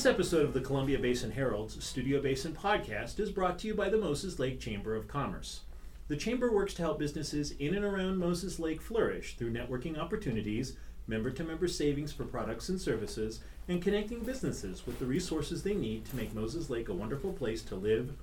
This 0.00 0.06
episode 0.06 0.46
of 0.46 0.54
the 0.54 0.62
Columbia 0.62 0.98
Basin 0.98 1.30
Herald's 1.30 1.84
Studio 1.84 2.22
Basin 2.22 2.54
podcast 2.54 3.20
is 3.20 3.30
brought 3.30 3.58
to 3.58 3.66
you 3.66 3.74
by 3.74 3.90
the 3.90 3.98
Moses 3.98 4.38
Lake 4.38 4.58
Chamber 4.58 4.96
of 4.96 5.06
Commerce. 5.06 5.60
The 6.08 6.16
Chamber 6.16 6.50
works 6.50 6.72
to 6.72 6.82
help 6.82 6.98
businesses 6.98 7.50
in 7.58 7.74
and 7.74 7.84
around 7.84 8.16
Moses 8.16 8.58
Lake 8.58 8.80
flourish 8.80 9.36
through 9.36 9.52
networking 9.52 9.98
opportunities, 9.98 10.78
member 11.06 11.30
to 11.32 11.44
member 11.44 11.68
savings 11.68 12.14
for 12.14 12.24
products 12.24 12.70
and 12.70 12.80
services, 12.80 13.40
and 13.68 13.82
connecting 13.82 14.20
businesses 14.20 14.86
with 14.86 14.98
the 14.98 15.04
resources 15.04 15.62
they 15.62 15.74
need 15.74 16.06
to 16.06 16.16
make 16.16 16.34
Moses 16.34 16.70
Lake 16.70 16.88
a 16.88 16.94
wonderful 16.94 17.34
place 17.34 17.60
to 17.64 17.74
live, 17.74 18.14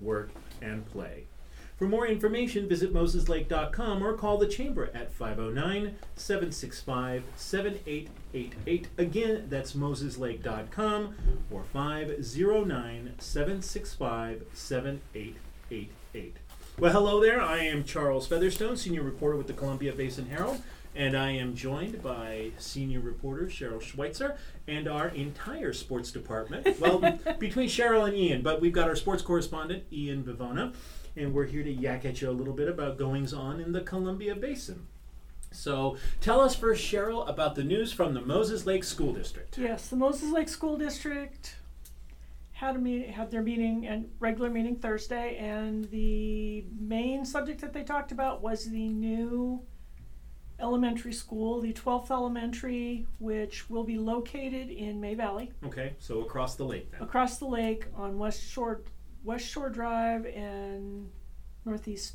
work, 0.00 0.30
and 0.62 0.86
play. 0.86 1.24
For 1.76 1.88
more 1.88 2.06
information, 2.06 2.68
visit 2.68 2.94
moseslake.com 2.94 4.02
or 4.02 4.12
call 4.14 4.38
the 4.38 4.46
Chamber 4.46 4.90
at 4.94 5.12
509 5.12 5.96
765 6.14 7.24
7888. 7.34 8.88
Again, 8.96 9.46
that's 9.48 9.72
moseslake.com 9.72 11.14
or 11.50 11.64
509 11.64 13.14
765 13.18 14.44
7888. 14.52 16.36
Well, 16.78 16.92
hello 16.92 17.20
there. 17.20 17.40
I 17.40 17.58
am 17.58 17.82
Charles 17.82 18.28
Featherstone, 18.28 18.76
senior 18.76 19.02
reporter 19.02 19.36
with 19.36 19.48
the 19.48 19.52
Columbia 19.52 19.92
Basin 19.92 20.26
Herald, 20.26 20.62
and 20.94 21.16
I 21.16 21.30
am 21.32 21.56
joined 21.56 22.00
by 22.04 22.52
senior 22.56 23.00
reporter 23.00 23.46
Cheryl 23.46 23.82
Schweizer 23.82 24.36
and 24.68 24.86
our 24.86 25.08
entire 25.08 25.72
sports 25.72 26.12
department. 26.12 26.78
Well, 26.78 27.00
between 27.40 27.68
Cheryl 27.68 28.06
and 28.06 28.16
Ian, 28.16 28.42
but 28.42 28.60
we've 28.60 28.72
got 28.72 28.86
our 28.86 28.96
sports 28.96 29.22
correspondent, 29.22 29.82
Ian 29.92 30.22
Bivona 30.22 30.72
and 31.16 31.32
we're 31.32 31.46
here 31.46 31.62
to 31.62 31.70
yak 31.70 32.04
at 32.04 32.20
you 32.20 32.30
a 32.30 32.32
little 32.32 32.54
bit 32.54 32.68
about 32.68 32.98
goings 32.98 33.32
on 33.32 33.60
in 33.60 33.72
the 33.72 33.80
Columbia 33.80 34.34
Basin. 34.34 34.86
So 35.52 35.96
tell 36.20 36.40
us 36.40 36.54
first, 36.56 36.84
Cheryl, 36.84 37.28
about 37.28 37.54
the 37.54 37.62
news 37.62 37.92
from 37.92 38.14
the 38.14 38.20
Moses 38.20 38.66
Lake 38.66 38.82
School 38.82 39.12
District. 39.12 39.56
Yes, 39.56 39.88
the 39.88 39.96
Moses 39.96 40.32
Lake 40.32 40.48
School 40.48 40.76
District 40.76 41.54
had 42.52 42.74
a 42.76 42.78
meet, 42.78 43.10
had 43.10 43.30
their 43.30 43.42
meeting 43.42 43.86
and 43.86 44.08
regular 44.18 44.50
meeting 44.50 44.76
Thursday, 44.76 45.36
and 45.36 45.84
the 45.90 46.64
main 46.80 47.24
subject 47.24 47.60
that 47.60 47.72
they 47.72 47.84
talked 47.84 48.10
about 48.10 48.42
was 48.42 48.64
the 48.70 48.88
new 48.88 49.62
elementary 50.60 51.12
school, 51.12 51.60
the 51.60 51.72
12th 51.72 52.10
elementary, 52.10 53.06
which 53.18 53.68
will 53.70 53.82
be 53.84 53.98
located 53.98 54.70
in 54.70 55.00
Mae 55.00 55.14
Valley, 55.14 55.52
Okay, 55.66 55.94
so 55.98 56.20
across 56.22 56.54
the 56.54 56.64
lake 56.64 56.90
then. 56.92 57.02
across 57.02 57.38
the 57.38 57.44
lake 57.46 57.86
on 57.96 58.18
West 58.18 58.42
Shore 58.42 58.82
West 59.24 59.46
Shore 59.48 59.70
Drive 59.70 60.26
and 60.26 61.10
Northeast, 61.64 62.14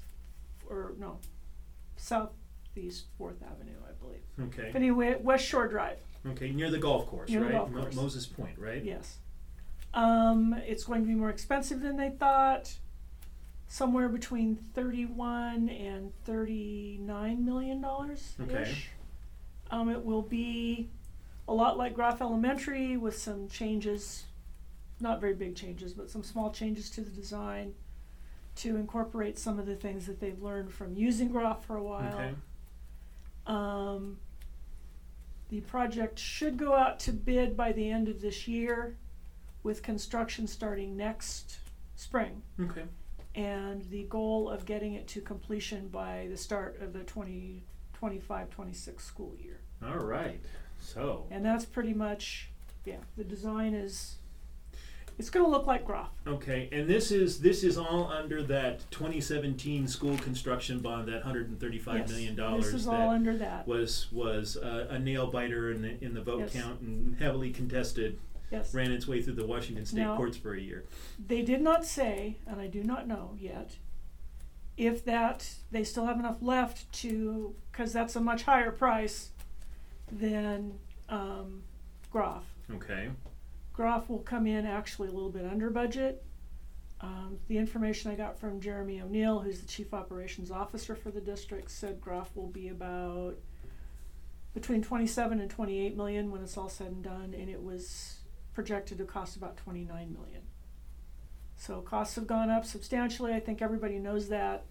or 0.70 0.94
no, 1.00 1.18
Southeast 1.98 3.06
Fourth 3.18 3.42
Avenue, 3.44 3.74
I 3.88 3.92
believe. 4.04 4.22
Okay, 4.54 4.70
But 4.72 4.78
Anyway, 4.80 5.18
West 5.22 5.46
Shore 5.46 5.68
Drive. 5.68 5.98
okay, 6.28 6.52
near 6.52 6.70
the 6.70 6.78
golf 6.78 7.08
course, 7.08 7.30
Near 7.30 7.40
the 7.42 7.46
right? 7.48 7.52
golf 7.56 7.70
Mo- 7.72 7.82
course. 7.82 7.96
Moses 7.96 8.26
Pointe, 8.26 8.58
right? 8.58 8.84
Yes. 8.84 9.18
Um, 9.94 10.54
it's 10.68 10.84
going 10.84 11.02
to 11.02 11.08
be 11.08 11.16
more 11.16 11.30
expensive 11.32 11.82
than 11.82 11.98
they 11.98 12.10
thought. 12.12 12.72
Somewhere 13.72 14.10
between 14.10 14.56
thirty-one 14.56 15.70
and 15.70 16.12
thirty-nine 16.26 17.46
million 17.46 17.82
dollars 17.82 18.34
Okay. 18.42 18.76
Um, 19.70 19.90
it 19.90 20.04
will 20.04 20.24
be 20.24 20.90
a 21.48 21.54
lot 21.54 21.78
like 21.78 21.94
Groff 21.94 22.20
Elementary 22.22 22.98
with 22.98 23.16
some 23.16 23.48
changes, 23.48 24.24
not 25.02 25.22
very 25.22 25.34
big 25.34 25.56
changes, 25.56 25.94
but 25.94 26.10
some 26.10 26.24
small 26.24 26.52
changes 26.52 26.90
to 26.92 27.02
the 27.02 27.10
design 27.10 27.74
to 28.56 28.76
incorporate 28.76 29.40
some 29.40 29.60
of 29.60 29.66
the 29.66 29.76
things 29.76 30.06
that 30.06 30.20
they've 30.20 30.42
learned 30.42 30.72
from 30.72 30.94
using 30.94 31.30
Groff 31.30 31.66
for 31.66 31.78
a 31.78 31.84
while. 31.84 32.16
Okay. 32.16 32.34
Um, 33.48 34.18
the 35.50 35.62
project 35.62 36.20
should 36.20 36.58
go 36.58 36.76
out 36.76 37.00
to 37.02 37.14
bid 37.14 37.56
by 37.56 37.72
the 37.72 37.90
end 37.90 38.08
of 38.08 38.22
this 38.22 38.48
year, 38.48 38.98
with 39.64 39.82
construction 39.82 40.48
starting 40.48 40.96
next 40.96 41.60
spring. 41.96 42.42
Okay. 42.60 42.84
And 43.36 43.84
the 43.90 44.04
goal 44.04 44.50
of 44.50 44.66
getting 44.66 44.94
it 44.94 45.08
to 45.10 45.22
completion 45.22 45.88
by 45.88 46.28
the 46.30 46.38
start 46.38 46.82
of 46.82 46.94
the 46.94 47.00
2025-26 47.00 49.02
school 49.02 49.36
year. 49.42 49.60
All 49.86 50.00
right. 50.00 50.40
So, 50.80 51.26
And 51.32 51.46
that's 51.46 51.66
pretty 51.66 51.94
much, 51.94 52.50
yeah, 52.86 52.98
the 53.18 53.24
design 53.24 53.74
is, 53.74 54.16
it's 55.20 55.30
gonna 55.30 55.48
look 55.48 55.68
like 55.68 55.86
Groff. 55.86 56.10
okay, 56.26 56.68
and 56.72 56.88
this 56.90 57.12
is 57.12 57.40
this 57.42 57.64
is 57.64 57.78
all 57.78 58.08
under 58.12 58.42
that 58.44 58.90
2017 58.90 59.88
school 59.88 60.18
construction 60.18 60.80
bond, 60.80 61.08
that 61.10 61.16
135 61.26 61.98
Yes, 62.00 62.10
million 62.10 62.36
dollars. 62.36 62.66
This 62.66 62.74
is 62.74 62.86
that 62.86 63.00
all 63.00 63.10
under 63.12 63.38
that, 63.38 63.68
was 63.68 64.08
was 64.12 64.58
uh, 64.58 64.88
a 64.90 64.98
nail 64.98 65.28
biter 65.28 65.72
in 65.72 65.82
the 65.82 66.04
in 66.04 66.14
the 66.14 66.22
vote 66.22 66.40
Yes. 66.40 66.54
count 66.54 66.80
and 66.82 67.16
heavily 67.18 67.52
contested. 67.52 68.18
yes. 68.50 68.74
Ran 68.74 68.92
its 68.92 69.08
way 69.08 69.22
through 69.22 69.36
the 69.36 69.46
Washington 69.46 69.86
State 69.86 70.00
Now- 70.02 70.16
courts 70.18 70.38
for 70.38 70.54
a 70.56 70.60
year. 70.60 70.86
They 71.28 71.42
did 71.44 71.62
not 71.62 71.86
say, 71.86 72.38
and 72.48 72.60
I 72.60 72.68
do 72.68 72.82
not 72.84 73.08
know 73.08 73.36
yet, 73.38 73.76
if 74.78 75.04
that, 75.06 75.56
they 75.70 75.84
still 75.84 76.06
have 76.06 76.18
enough 76.18 76.38
left 76.42 76.92
to, 77.02 77.54
cause 77.74 77.92
that's 77.94 78.16
a 78.16 78.22
much 78.22 78.44
higher 78.44 78.72
price 78.72 79.32
than, 80.12 80.80
um, 81.10 81.64
Groff. 82.12 82.46
Okay. 82.74 83.10
Groff 83.80 84.10
will 84.10 84.20
come 84.20 84.46
in 84.46 84.66
actually 84.66 85.08
a 85.08 85.12
little 85.12 85.30
bit 85.30 85.46
under 85.46 85.70
budget. 85.70 86.22
Um, 87.00 87.38
the 87.48 87.58
information 87.58 88.12
I 88.12 88.16
got 88.16 88.38
from 88.38 88.60
Jeremy 88.60 89.00
O'Neill, 89.00 89.40
who's 89.40 89.62
the 89.62 89.68
chief 89.68 89.94
operations 89.94 90.52
officer 90.52 90.96
for 90.96 91.12
the 91.12 91.22
district, 91.22 91.72
said 91.72 92.02
Groff 92.02 92.36
will 92.36 92.50
be 92.50 92.68
about 92.68 93.38
between 94.54 94.82
twenty-seven 94.82 95.40
and 95.40 95.50
twenty-eight 95.50 95.96
million 95.96 96.30
when 96.30 96.44
it's 96.44 96.58
all 96.58 96.68
said 96.68 96.88
and 96.88 97.02
done, 97.02 97.34
and 97.34 97.50
it 97.50 97.64
was 97.64 98.18
projected 98.54 98.98
to 98.98 99.06
cost 99.06 99.38
about 99.38 99.56
twenty-nine 99.56 100.12
million. 100.12 100.42
So 101.56 101.80
costs 101.80 102.16
have 102.16 102.28
gone 102.28 102.50
up 102.50 102.66
substantially, 102.66 103.34
I 103.34 103.40
think 103.40 103.62
everybody 103.62 103.98
knows 103.98 104.28
that. 104.28 104.66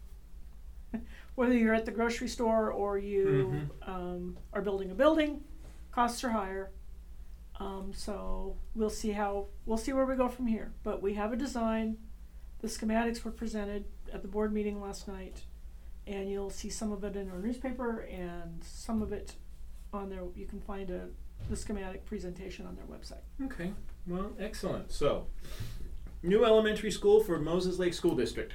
Whether 1.35 1.55
you're 1.55 1.75
at 1.75 1.87
the 1.87 1.93
grocery 1.93 2.29
store 2.29 2.71
or 2.71 2.99
you, 2.99 3.71
um, 3.87 4.37
are 4.53 4.61
building 4.61 4.91
a 4.91 4.95
building, 4.95 5.45
costs 5.93 6.23
are 6.25 6.29
higher. 6.29 6.73
Um, 7.61 7.93
so 7.95 8.57
we'll 8.75 8.91
see 8.91 9.11
how, 9.11 9.47
we'll 9.67 9.79
see 9.79 9.93
where 9.93 10.07
we 10.07 10.15
go 10.15 10.29
from 10.29 10.47
here, 10.47 10.73
but 10.85 11.03
we 11.03 11.15
have 11.15 11.33
a 11.33 11.37
design. 11.37 11.99
The 12.61 12.69
schematics 12.69 13.25
were 13.25 13.31
presented 13.31 13.85
at 14.13 14.23
the 14.23 14.29
board 14.29 14.53
meeting 14.53 14.81
last 14.81 15.09
night, 15.09 15.43
and 16.07 16.31
you'll 16.31 16.51
see 16.51 16.71
some 16.71 16.93
of 16.93 17.03
it 17.05 17.17
in 17.17 17.31
our 17.31 17.39
newspaper 17.39 18.01
and 18.01 18.63
some 18.63 19.03
of 19.03 19.13
it 19.13 19.35
on 19.93 20.09
their, 20.09 20.23
you 20.37 20.47
can 20.47 20.61
find 20.61 20.91
a, 20.91 21.09
the 21.51 21.57
schematic 21.57 22.05
presentation 22.05 22.67
on 22.67 22.77
their 22.77 22.85
website. 22.85 23.23
Okay. 23.45 23.73
Well, 24.07 24.33
excellent. 24.39 24.93
So, 24.93 25.27
new 26.23 26.45
elementary 26.45 26.91
school 26.91 27.23
for 27.23 27.39
Moses 27.39 27.79
Lake 27.79 27.95
School 27.95 28.15
District. 28.15 28.53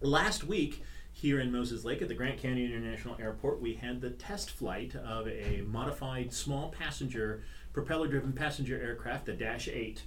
Last 0.00 0.44
week, 0.44 0.82
here 1.12 1.40
in 1.40 1.52
Moses 1.52 1.84
Lake 1.84 2.02
at 2.02 2.08
the 2.08 2.14
Grant 2.14 2.38
County 2.38 2.64
International 2.64 3.16
Airport, 3.20 3.60
we 3.60 3.74
had 3.74 4.00
the 4.00 4.10
test 4.10 4.50
flight 4.50 4.96
of 4.96 5.28
a 5.28 5.62
modified 5.66 6.32
small 6.32 6.70
passenger, 6.70 7.44
propeller 7.72 8.08
driven 8.08 8.32
passenger 8.32 8.80
aircraft, 8.80 9.26
the 9.26 9.32
Dash 9.32 9.68
8, 9.68 10.02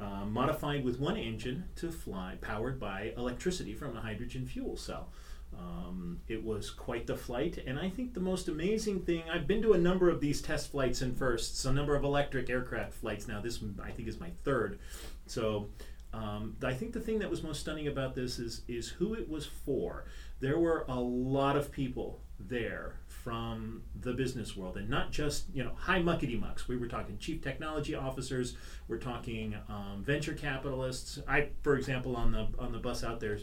uh, 0.00 0.24
modified 0.26 0.84
with 0.84 1.00
one 1.00 1.16
engine 1.16 1.64
to 1.76 1.90
fly, 1.90 2.36
powered 2.40 2.78
by 2.78 3.12
electricity 3.16 3.74
from 3.74 3.96
a 3.96 4.00
hydrogen 4.00 4.46
fuel 4.46 4.76
cell. 4.76 5.08
Um, 5.56 6.20
it 6.28 6.42
was 6.42 6.70
quite 6.70 7.06
the 7.06 7.16
flight, 7.16 7.62
and 7.66 7.78
I 7.78 7.88
think 7.88 8.12
the 8.12 8.20
most 8.20 8.48
amazing 8.48 9.00
thing 9.00 9.22
I've 9.30 9.46
been 9.46 9.62
to 9.62 9.72
a 9.72 9.78
number 9.78 10.10
of 10.10 10.20
these 10.20 10.42
test 10.42 10.70
flights 10.70 11.02
and 11.02 11.16
firsts, 11.16 11.64
a 11.64 11.72
number 11.72 11.94
of 11.94 12.04
electric 12.04 12.50
aircraft 12.50 12.94
flights. 12.94 13.26
Now, 13.26 13.40
this 13.40 13.60
I 13.82 13.90
think 13.90 14.08
is 14.08 14.20
my 14.20 14.30
third. 14.44 14.78
So, 15.26 15.68
um, 16.12 16.56
I 16.62 16.74
think 16.74 16.92
the 16.92 17.00
thing 17.00 17.18
that 17.20 17.30
was 17.30 17.42
most 17.42 17.60
stunning 17.60 17.88
about 17.88 18.14
this 18.14 18.38
is 18.38 18.62
is 18.68 18.88
who 18.88 19.14
it 19.14 19.28
was 19.28 19.46
for. 19.46 20.06
There 20.40 20.58
were 20.58 20.84
a 20.88 20.98
lot 20.98 21.56
of 21.56 21.70
people 21.72 22.20
there 22.38 22.94
from 23.08 23.82
the 24.00 24.12
business 24.12 24.56
world, 24.56 24.76
and 24.76 24.88
not 24.88 25.10
just 25.10 25.46
you 25.52 25.64
know 25.64 25.72
high 25.76 26.00
muckety 26.00 26.38
mucks. 26.38 26.68
We 26.68 26.76
were 26.76 26.88
talking 26.88 27.18
chief 27.18 27.42
technology 27.42 27.94
officers. 27.94 28.56
We're 28.88 28.98
talking 28.98 29.56
um, 29.68 30.02
venture 30.04 30.34
capitalists. 30.34 31.18
I, 31.26 31.48
for 31.62 31.76
example, 31.76 32.16
on 32.16 32.32
the 32.32 32.48
on 32.58 32.72
the 32.72 32.78
bus 32.78 33.02
out 33.02 33.20
there, 33.20 33.38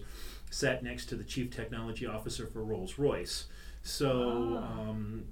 sat 0.50 0.84
next 0.84 1.08
to 1.08 1.16
the 1.16 1.24
chief 1.24 1.52
technology 1.52 2.06
officer 2.06 2.48
for 2.48 2.64
Rolls 2.64 2.98
Royce. 2.98 3.46
So. 3.82 4.60
Ah. 4.62 4.90
Um, 4.90 5.26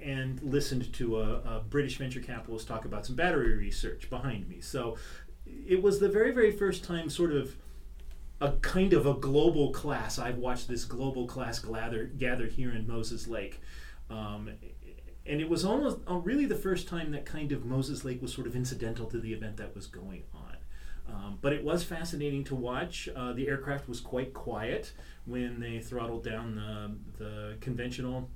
and 0.00 0.40
listened 0.44 0.92
to 0.92 1.20
a, 1.20 1.40
a 1.40 1.62
British 1.68 1.98
venture 1.98 2.20
capitalist 2.20 2.68
talk 2.68 2.84
about 2.84 3.04
some 3.04 3.16
battery 3.16 3.56
research 3.56 4.08
behind 4.08 4.48
me. 4.48 4.60
So 4.60 4.96
it 5.46 5.82
was 5.82 5.98
the 5.98 6.08
very, 6.08 6.30
very 6.30 6.52
first 6.52 6.84
time, 6.84 7.10
sort 7.10 7.32
of, 7.32 7.56
a 8.40 8.52
kind 8.52 8.92
of 8.92 9.06
a 9.06 9.14
global 9.14 9.72
class. 9.72 10.18
I've 10.18 10.38
watched 10.38 10.68
this 10.68 10.84
global 10.84 11.26
class 11.26 11.58
gather 11.58 12.04
gather 12.04 12.46
here 12.46 12.70
in 12.70 12.86
Moses 12.86 13.26
Lake. 13.26 13.60
Um, 14.10 14.50
and 15.26 15.40
it 15.40 15.48
was 15.48 15.64
almost 15.64 15.98
uh, 16.08 16.14
really 16.14 16.46
the 16.46 16.54
first 16.54 16.88
time 16.88 17.10
that 17.12 17.26
kind 17.26 17.52
of 17.52 17.64
Moses 17.64 18.04
Lake 18.04 18.22
was 18.22 18.32
sort 18.32 18.46
of 18.46 18.56
incidental 18.56 19.06
to 19.06 19.18
the 19.20 19.32
event 19.32 19.58
that 19.58 19.74
was 19.74 19.86
going 19.86 20.22
on. 20.34 20.56
Um, 21.08 21.38
but 21.40 21.52
it 21.52 21.64
was 21.64 21.84
fascinating 21.84 22.44
to 22.44 22.54
watch. 22.54 23.08
Uh, 23.14 23.32
the 23.32 23.48
aircraft 23.48 23.88
was 23.88 24.00
quite 24.00 24.34
quiet 24.34 24.92
when 25.24 25.60
they 25.60 25.80
throttled 25.80 26.24
down 26.24 26.54
the, 26.56 27.24
the 27.24 27.56
conventional 27.60 28.30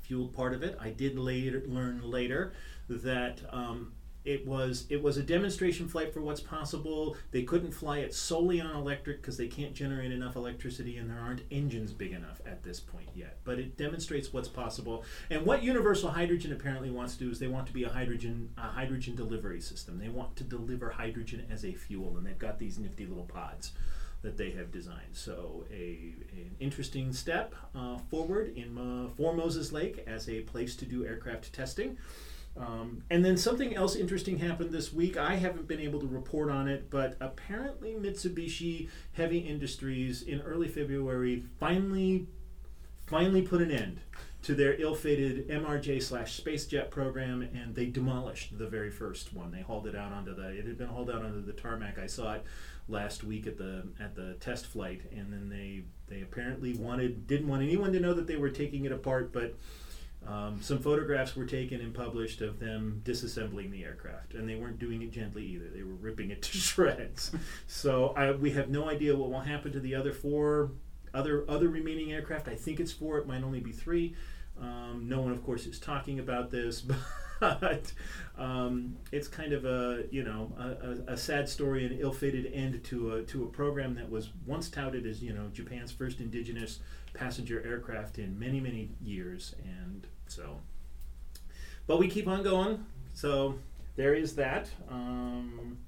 fueled 0.00 0.34
part 0.34 0.54
of 0.54 0.62
it. 0.62 0.76
I 0.80 0.90
did 0.90 1.18
later 1.18 1.62
learn 1.66 2.02
later 2.02 2.52
that 2.88 3.40
um, 3.50 3.92
it 4.24 4.46
was 4.46 4.86
it 4.90 5.02
was 5.02 5.16
a 5.16 5.22
demonstration 5.22 5.88
flight 5.88 6.12
for 6.12 6.20
what's 6.20 6.40
possible. 6.40 7.16
They 7.30 7.42
couldn't 7.42 7.72
fly 7.72 7.98
it 7.98 8.14
solely 8.14 8.60
on 8.60 8.76
electric 8.76 9.22
because 9.22 9.36
they 9.36 9.46
can't 9.46 9.72
generate 9.72 10.12
enough 10.12 10.36
electricity 10.36 10.98
and 10.98 11.08
there 11.08 11.18
aren't 11.18 11.42
engines 11.50 11.92
big 11.92 12.12
enough 12.12 12.40
at 12.44 12.62
this 12.62 12.80
point 12.80 13.08
yet. 13.14 13.38
But 13.44 13.58
it 13.58 13.76
demonstrates 13.78 14.32
what's 14.32 14.48
possible. 14.48 15.04
And 15.30 15.46
what 15.46 15.62
Universal 15.62 16.10
Hydrogen 16.10 16.52
apparently 16.52 16.90
wants 16.90 17.16
to 17.16 17.24
do 17.24 17.30
is 17.30 17.38
they 17.38 17.46
want 17.46 17.66
to 17.68 17.72
be 17.72 17.84
a 17.84 17.88
hydrogen 17.88 18.50
a 18.58 18.62
hydrogen 18.62 19.14
delivery 19.14 19.60
system. 19.60 19.98
They 19.98 20.10
want 20.10 20.36
to 20.36 20.44
deliver 20.44 20.90
hydrogen 20.90 21.46
as 21.50 21.64
a 21.64 21.72
fuel, 21.72 22.16
and 22.18 22.26
they've 22.26 22.38
got 22.38 22.58
these 22.58 22.78
nifty 22.78 23.06
little 23.06 23.24
pods 23.24 23.72
that 24.22 24.36
they 24.36 24.50
have 24.50 24.70
designed. 24.70 25.14
So 25.14 25.64
a 25.72 26.14
an 26.32 26.56
interesting 26.60 27.12
step 27.12 27.54
uh, 27.74 27.96
forward 28.10 28.52
in 28.54 28.76
uh, 28.76 29.08
for 29.16 29.34
Moses 29.34 29.72
Lake 29.72 30.04
as 30.06 30.28
a 30.28 30.40
place 30.42 30.76
to 30.76 30.84
do 30.84 31.06
aircraft 31.06 31.52
testing. 31.54 31.96
Um, 32.56 33.04
and 33.10 33.24
then 33.24 33.36
something 33.36 33.74
else 33.74 33.96
interesting 33.96 34.38
happened 34.38 34.70
this 34.70 34.92
week. 34.92 35.16
I 35.16 35.36
haven't 35.36 35.68
been 35.68 35.80
able 35.80 36.00
to 36.00 36.06
report 36.06 36.50
on 36.50 36.68
it, 36.68 36.90
but 36.90 37.16
apparently 37.20 37.94
Mitsubishi 37.94 38.88
Heavy 39.12 39.38
Industries 39.38 40.22
in 40.22 40.40
early 40.42 40.68
February 40.68 41.44
finally 41.58 42.26
finally 43.06 43.42
put 43.42 43.60
an 43.60 43.70
end 43.72 44.00
to 44.42 44.54
their 44.54 44.80
ill-fated 44.80 45.48
MRJ 45.48 46.02
slash 46.02 46.40
SpaceJet 46.40 46.90
program, 46.90 47.42
and 47.42 47.74
they 47.74 47.86
demolished 47.86 48.56
the 48.56 48.66
very 48.68 48.90
first 48.90 49.34
one. 49.34 49.50
They 49.50 49.60
hauled 49.60 49.86
it 49.86 49.94
out 49.94 50.12
onto 50.12 50.34
the. 50.34 50.48
It 50.48 50.66
had 50.66 50.78
been 50.78 50.88
hauled 50.88 51.10
out 51.10 51.22
onto 51.24 51.44
the 51.44 51.52
tarmac. 51.52 51.98
I 51.98 52.06
saw 52.06 52.34
it 52.34 52.44
last 52.88 53.22
week 53.22 53.46
at 53.46 53.58
the 53.58 53.84
at 54.00 54.14
the 54.14 54.34
test 54.34 54.66
flight, 54.66 55.02
and 55.12 55.32
then 55.32 55.48
they 55.48 55.84
they 56.08 56.22
apparently 56.22 56.74
wanted 56.74 57.26
didn't 57.26 57.48
want 57.48 57.62
anyone 57.62 57.92
to 57.92 58.00
know 58.00 58.14
that 58.14 58.26
they 58.26 58.36
were 58.36 58.50
taking 58.50 58.84
it 58.84 58.92
apart, 58.92 59.32
but. 59.32 59.54
Um, 60.26 60.58
some 60.60 60.78
photographs 60.78 61.34
were 61.34 61.46
taken 61.46 61.80
and 61.80 61.94
published 61.94 62.40
of 62.40 62.60
them 62.60 63.00
disassembling 63.04 63.70
the 63.70 63.84
aircraft, 63.84 64.34
and 64.34 64.48
they 64.48 64.54
weren't 64.54 64.78
doing 64.78 65.02
it 65.02 65.10
gently 65.10 65.44
either. 65.46 65.68
They 65.68 65.82
were 65.82 65.94
ripping 65.94 66.30
it 66.30 66.42
to 66.42 66.58
shreds. 66.58 67.32
so 67.66 68.08
I, 68.16 68.32
we 68.32 68.50
have 68.52 68.68
no 68.68 68.88
idea 68.88 69.16
what 69.16 69.30
will 69.30 69.40
happen 69.40 69.72
to 69.72 69.80
the 69.80 69.94
other 69.94 70.12
four 70.12 70.72
other 71.12 71.44
other 71.48 71.68
remaining 71.68 72.12
aircraft. 72.12 72.48
I 72.48 72.54
think 72.54 72.80
it's 72.80 72.92
four. 72.92 73.18
It 73.18 73.26
might 73.26 73.42
only 73.42 73.60
be 73.60 73.72
three. 73.72 74.14
Um, 74.60 75.06
no 75.08 75.20
one, 75.20 75.32
of 75.32 75.44
course, 75.44 75.66
is 75.66 75.78
talking 75.78 76.18
about 76.18 76.50
this, 76.50 76.82
but 77.40 77.92
um, 78.38 78.96
it's 79.12 79.28
kind 79.28 79.52
of 79.52 79.64
a 79.64 80.04
you 80.10 80.22
know 80.22 80.52
a, 80.58 81.12
a, 81.12 81.14
a 81.14 81.16
sad 81.16 81.48
story, 81.48 81.86
an 81.86 81.98
ill-fated 82.00 82.50
end 82.52 82.82
to 82.84 83.14
a 83.14 83.22
to 83.24 83.44
a 83.44 83.46
program 83.46 83.94
that 83.94 84.10
was 84.10 84.30
once 84.46 84.68
touted 84.68 85.06
as 85.06 85.22
you 85.22 85.32
know 85.32 85.48
Japan's 85.52 85.92
first 85.92 86.20
indigenous 86.20 86.80
passenger 87.14 87.62
aircraft 87.66 88.18
in 88.18 88.38
many 88.38 88.60
many 88.60 88.90
years, 89.02 89.54
and 89.64 90.06
so. 90.26 90.60
But 91.86 91.98
we 91.98 92.08
keep 92.08 92.28
on 92.28 92.42
going. 92.42 92.84
So 93.14 93.58
there 93.96 94.14
is 94.14 94.34
that. 94.36 94.68
Um, 94.88 95.78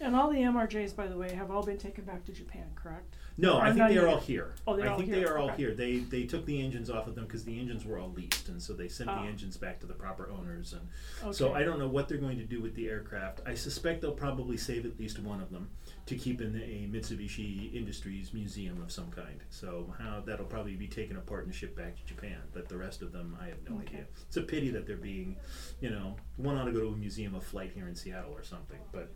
And 0.00 0.16
all 0.16 0.30
the 0.30 0.38
MRJs, 0.38 0.96
by 0.96 1.06
the 1.06 1.16
way, 1.18 1.34
have 1.34 1.50
all 1.50 1.62
been 1.62 1.76
taken 1.76 2.04
back 2.04 2.24
to 2.24 2.32
Japan, 2.32 2.70
correct? 2.74 3.16
No, 3.40 3.58
I 3.58 3.72
think 3.72 3.88
they 3.88 3.96
are 3.96 4.06
all 4.06 4.18
here. 4.20 4.54
Oh, 4.66 4.76
they're 4.76 4.86
I 4.86 4.90
all 4.90 4.98
think 4.98 5.08
here, 5.08 5.20
they 5.20 5.24
are 5.24 5.38
all 5.38 5.48
okay. 5.50 5.56
here. 5.56 5.74
They 5.74 5.98
they 6.00 6.24
took 6.24 6.44
the 6.44 6.60
engines 6.62 6.90
off 6.90 7.06
of 7.06 7.14
them 7.14 7.24
because 7.24 7.42
the 7.44 7.58
engines 7.58 7.86
were 7.86 7.98
all 7.98 8.10
leased, 8.10 8.48
and 8.48 8.60
so 8.60 8.74
they 8.74 8.88
sent 8.88 9.08
Ah. 9.08 9.22
the 9.22 9.28
engines 9.28 9.56
back 9.56 9.80
to 9.80 9.86
the 9.86 9.94
proper 9.94 10.30
owners. 10.30 10.74
And 10.74 10.82
Okay. 11.22 11.32
so 11.32 11.54
I 11.54 11.64
don't 11.64 11.78
know 11.78 11.88
what 11.88 12.08
they're 12.08 12.18
going 12.18 12.38
to 12.38 12.44
do 12.44 12.60
with 12.60 12.74
the 12.74 12.88
aircraft. 12.88 13.40
I 13.46 13.54
suspect 13.54 14.02
they'll 14.02 14.12
probably 14.12 14.56
save 14.58 14.84
at 14.84 14.98
least 14.98 15.18
one 15.18 15.40
of 15.40 15.50
them 15.50 15.70
to 16.06 16.16
keep 16.16 16.40
in 16.42 16.54
a 16.56 16.86
Mitsubishi 16.92 17.72
Industries 17.74 18.34
museum 18.34 18.80
of 18.82 18.92
some 18.92 19.10
kind. 19.10 19.40
So 19.48 19.94
how 19.98 20.20
that'll 20.26 20.44
probably 20.46 20.76
be 20.76 20.88
taken 20.88 21.16
apart 21.16 21.46
and 21.46 21.54
shipped 21.54 21.76
back 21.76 21.96
to 21.96 22.04
Japan. 22.04 22.38
But 22.52 22.68
the 22.68 22.76
rest 22.76 23.00
of 23.00 23.10
them, 23.12 23.36
I 23.40 23.46
have 23.46 23.58
no 23.68 23.76
Okay. 23.76 23.86
idea. 23.86 24.06
It's 24.26 24.36
a 24.36 24.42
pity 24.42 24.70
that 24.70 24.86
they're 24.86 24.96
being, 24.96 25.36
you 25.80 25.88
know, 25.90 26.16
one 26.36 26.56
ought 26.58 26.64
to 26.66 26.72
go 26.72 26.80
to 26.80 26.88
a 26.88 26.96
museum 26.96 27.34
of 27.34 27.42
flight 27.44 27.72
here 27.74 27.88
in 27.88 27.94
Seattle 27.94 28.32
or 28.32 28.42
something. 28.42 28.80
But 28.92 29.12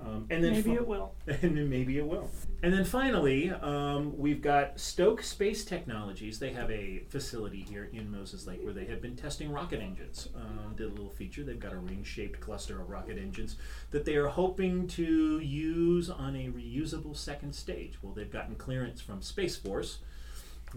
um, 0.00 0.26
and 0.30 0.42
then 0.42 0.52
Maybe 0.52 0.70
fi- 0.70 0.76
it 0.76 0.86
will. 0.86 1.14
and 1.26 1.56
then 1.56 1.68
maybe 1.68 1.98
it 1.98 2.06
will. 2.06 2.30
And 2.62 2.72
then 2.72 2.84
finally, 2.84 3.50
um, 3.50 4.16
we've 4.16 4.40
got 4.40 4.78
Stoke 4.78 5.22
Space 5.22 5.64
Technologies. 5.64 6.38
They 6.38 6.52
have 6.52 6.70
a 6.70 7.00
facility 7.08 7.62
here 7.68 7.88
in 7.92 8.10
Moses 8.10 8.46
Lake 8.46 8.60
where 8.62 8.72
they 8.72 8.84
have 8.86 9.02
been 9.02 9.16
testing 9.16 9.50
rocket 9.50 9.80
engines. 9.80 10.28
Um, 10.36 10.74
did 10.76 10.86
a 10.86 10.90
little 10.90 11.10
feature. 11.10 11.42
They've 11.42 11.58
got 11.58 11.72
a 11.72 11.78
ring-shaped 11.78 12.40
cluster 12.40 12.80
of 12.80 12.88
rocket 12.88 13.18
engines 13.18 13.56
that 13.90 14.04
they 14.04 14.14
are 14.16 14.28
hoping 14.28 14.86
to 14.88 15.40
use 15.40 16.10
on 16.10 16.36
a 16.36 16.48
reusable 16.48 17.16
second 17.16 17.52
stage. 17.54 17.98
Well, 18.02 18.12
they've 18.12 18.30
gotten 18.30 18.54
clearance 18.54 19.00
from 19.00 19.20
Space 19.22 19.56
Force 19.56 19.98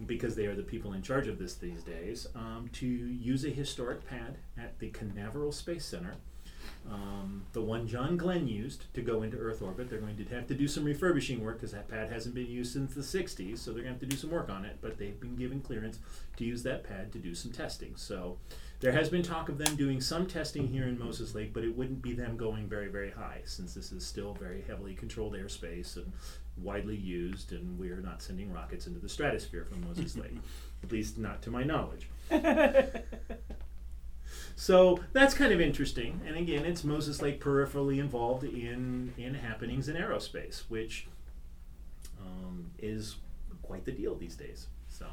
because 0.05 0.35
they 0.35 0.45
are 0.45 0.55
the 0.55 0.63
people 0.63 0.93
in 0.93 1.01
charge 1.01 1.27
of 1.27 1.37
this 1.37 1.55
these 1.55 1.83
days, 1.83 2.27
um, 2.35 2.69
to 2.73 2.87
use 2.87 3.45
a 3.45 3.49
historic 3.49 4.07
pad 4.07 4.37
at 4.57 4.79
the 4.79 4.89
Canaveral 4.89 5.51
Space 5.51 5.85
Center. 5.85 6.15
Um, 6.89 7.43
the 7.53 7.61
one 7.61 7.87
John 7.87 8.17
Glenn 8.17 8.47
used 8.47 8.93
to 8.93 9.01
go 9.01 9.23
into 9.23 9.37
Earth 9.37 9.61
orbit. 9.61 9.89
They're 9.89 9.99
going 9.99 10.17
to 10.17 10.35
have 10.35 10.47
to 10.47 10.55
do 10.55 10.67
some 10.67 10.83
refurbishing 10.83 11.43
work 11.43 11.57
because 11.57 11.71
that 11.71 11.87
pad 11.87 12.11
hasn't 12.11 12.35
been 12.35 12.47
used 12.47 12.73
since 12.73 12.93
the 12.93 13.01
60s, 13.01 13.59
so 13.59 13.71
they're 13.71 13.83
going 13.83 13.95
to 13.95 13.99
have 13.99 14.09
to 14.09 14.15
do 14.15 14.17
some 14.17 14.31
work 14.31 14.49
on 14.49 14.65
it. 14.65 14.77
But 14.81 14.97
they've 14.97 15.19
been 15.19 15.35
given 15.35 15.61
clearance 15.61 15.99
to 16.37 16.45
use 16.45 16.63
that 16.63 16.83
pad 16.83 17.11
to 17.13 17.19
do 17.19 17.35
some 17.35 17.51
testing. 17.51 17.93
So 17.95 18.37
there 18.79 18.91
has 18.91 19.09
been 19.09 19.21
talk 19.21 19.47
of 19.47 19.57
them 19.57 19.75
doing 19.75 20.01
some 20.01 20.25
testing 20.25 20.67
here 20.67 20.87
in 20.87 20.97
Moses 20.97 21.35
Lake, 21.35 21.53
but 21.53 21.63
it 21.63 21.77
wouldn't 21.77 22.01
be 22.01 22.13
them 22.13 22.35
going 22.35 22.67
very, 22.67 22.87
very 22.87 23.11
high 23.11 23.41
since 23.45 23.73
this 23.73 23.91
is 23.91 24.05
still 24.05 24.33
very 24.33 24.63
heavily 24.67 24.95
controlled 24.95 25.33
airspace 25.33 25.97
and 25.97 26.11
widely 26.57 26.95
used, 26.95 27.51
and 27.51 27.77
we're 27.77 28.01
not 28.01 28.21
sending 28.21 28.51
rockets 28.51 28.87
into 28.87 28.99
the 28.99 29.09
stratosphere 29.09 29.65
from 29.65 29.81
Moses 29.81 30.17
Lake, 30.17 30.37
at 30.83 30.91
least 30.91 31.17
not 31.17 31.41
to 31.43 31.51
my 31.51 31.63
knowledge. 31.63 32.09
So 34.61 34.99
that's 35.11 35.33
kind 35.33 35.51
of 35.51 35.59
interesting. 35.59 36.21
And 36.23 36.37
again, 36.37 36.65
it's 36.65 36.83
Moses 36.83 37.19
Lake 37.19 37.43
peripherally 37.43 37.97
involved 37.97 38.43
in 38.43 39.11
in 39.17 39.33
happenings 39.33 39.89
in 39.89 39.95
aerospace, 39.95 40.65
which 40.69 41.07
um, 42.21 42.69
is 42.77 43.15
quite 43.63 43.85
the 43.85 43.91
deal 43.91 44.13
these 44.13 44.35
days. 44.35 44.67
So. 44.87 45.07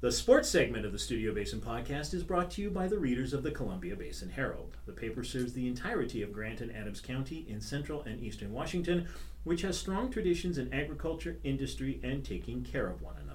The 0.00 0.12
sports 0.12 0.48
segment 0.48 0.86
of 0.86 0.92
the 0.92 0.98
Studio 1.00 1.34
Basin 1.34 1.60
podcast 1.60 2.14
is 2.14 2.22
brought 2.22 2.52
to 2.52 2.62
you 2.62 2.70
by 2.70 2.86
the 2.86 3.00
readers 3.00 3.32
of 3.32 3.42
the 3.42 3.50
Columbia 3.50 3.96
Basin 3.96 4.30
Herald. 4.30 4.76
The 4.86 4.92
paper 4.92 5.24
serves 5.24 5.54
the 5.54 5.66
entirety 5.66 6.22
of 6.22 6.32
Grant 6.32 6.60
and 6.60 6.72
Adams 6.72 7.00
County 7.00 7.44
in 7.48 7.60
central 7.60 8.02
and 8.02 8.22
eastern 8.22 8.52
Washington, 8.52 9.08
which 9.42 9.62
has 9.62 9.76
strong 9.76 10.08
traditions 10.08 10.56
in 10.56 10.72
agriculture, 10.72 11.38
industry, 11.42 11.98
and 12.04 12.24
taking 12.24 12.62
care 12.62 12.86
of 12.86 13.02
one 13.02 13.16
another. 13.16 13.27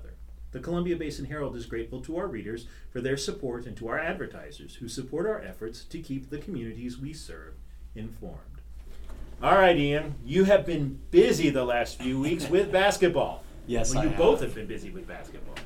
The 0.54 0.60
Columbia 0.60 0.96
Basin 0.96 1.26
Herald 1.26 1.56
is 1.56 1.66
grateful 1.66 2.00
to 2.02 2.16
our 2.18 2.28
readers 2.28 2.68
for 2.92 3.02
their 3.02 3.18
support 3.18 3.66
and 3.66 3.76
to 3.78 3.88
our 3.88 4.00
advertisers 4.00 4.76
who 4.76 4.88
support 4.88 5.26
our 5.26 5.42
efforts 5.42 5.84
to 5.86 5.98
keep 6.00 6.30
the 6.30 6.38
communities 6.38 6.98
we 6.98 7.12
serve 7.12 7.56
informed. 7.96 8.38
All 9.42 9.56
right, 9.56 9.76
Ian, 9.76 10.14
you 10.24 10.44
have 10.44 10.64
been 10.66 11.00
busy 11.10 11.50
the 11.50 11.66
last 11.66 12.00
few 12.00 12.20
weeks 12.20 12.48
with 12.50 12.72
basketball. 12.72 13.44
Yes, 13.66 13.94
well, 13.94 14.02
I 14.02 14.04
you 14.04 14.10
have. 14.10 14.18
both 14.18 14.42
have 14.42 14.54
been 14.54 14.68
busy 14.68 14.92
with 14.92 15.08
basketball. 15.08 15.56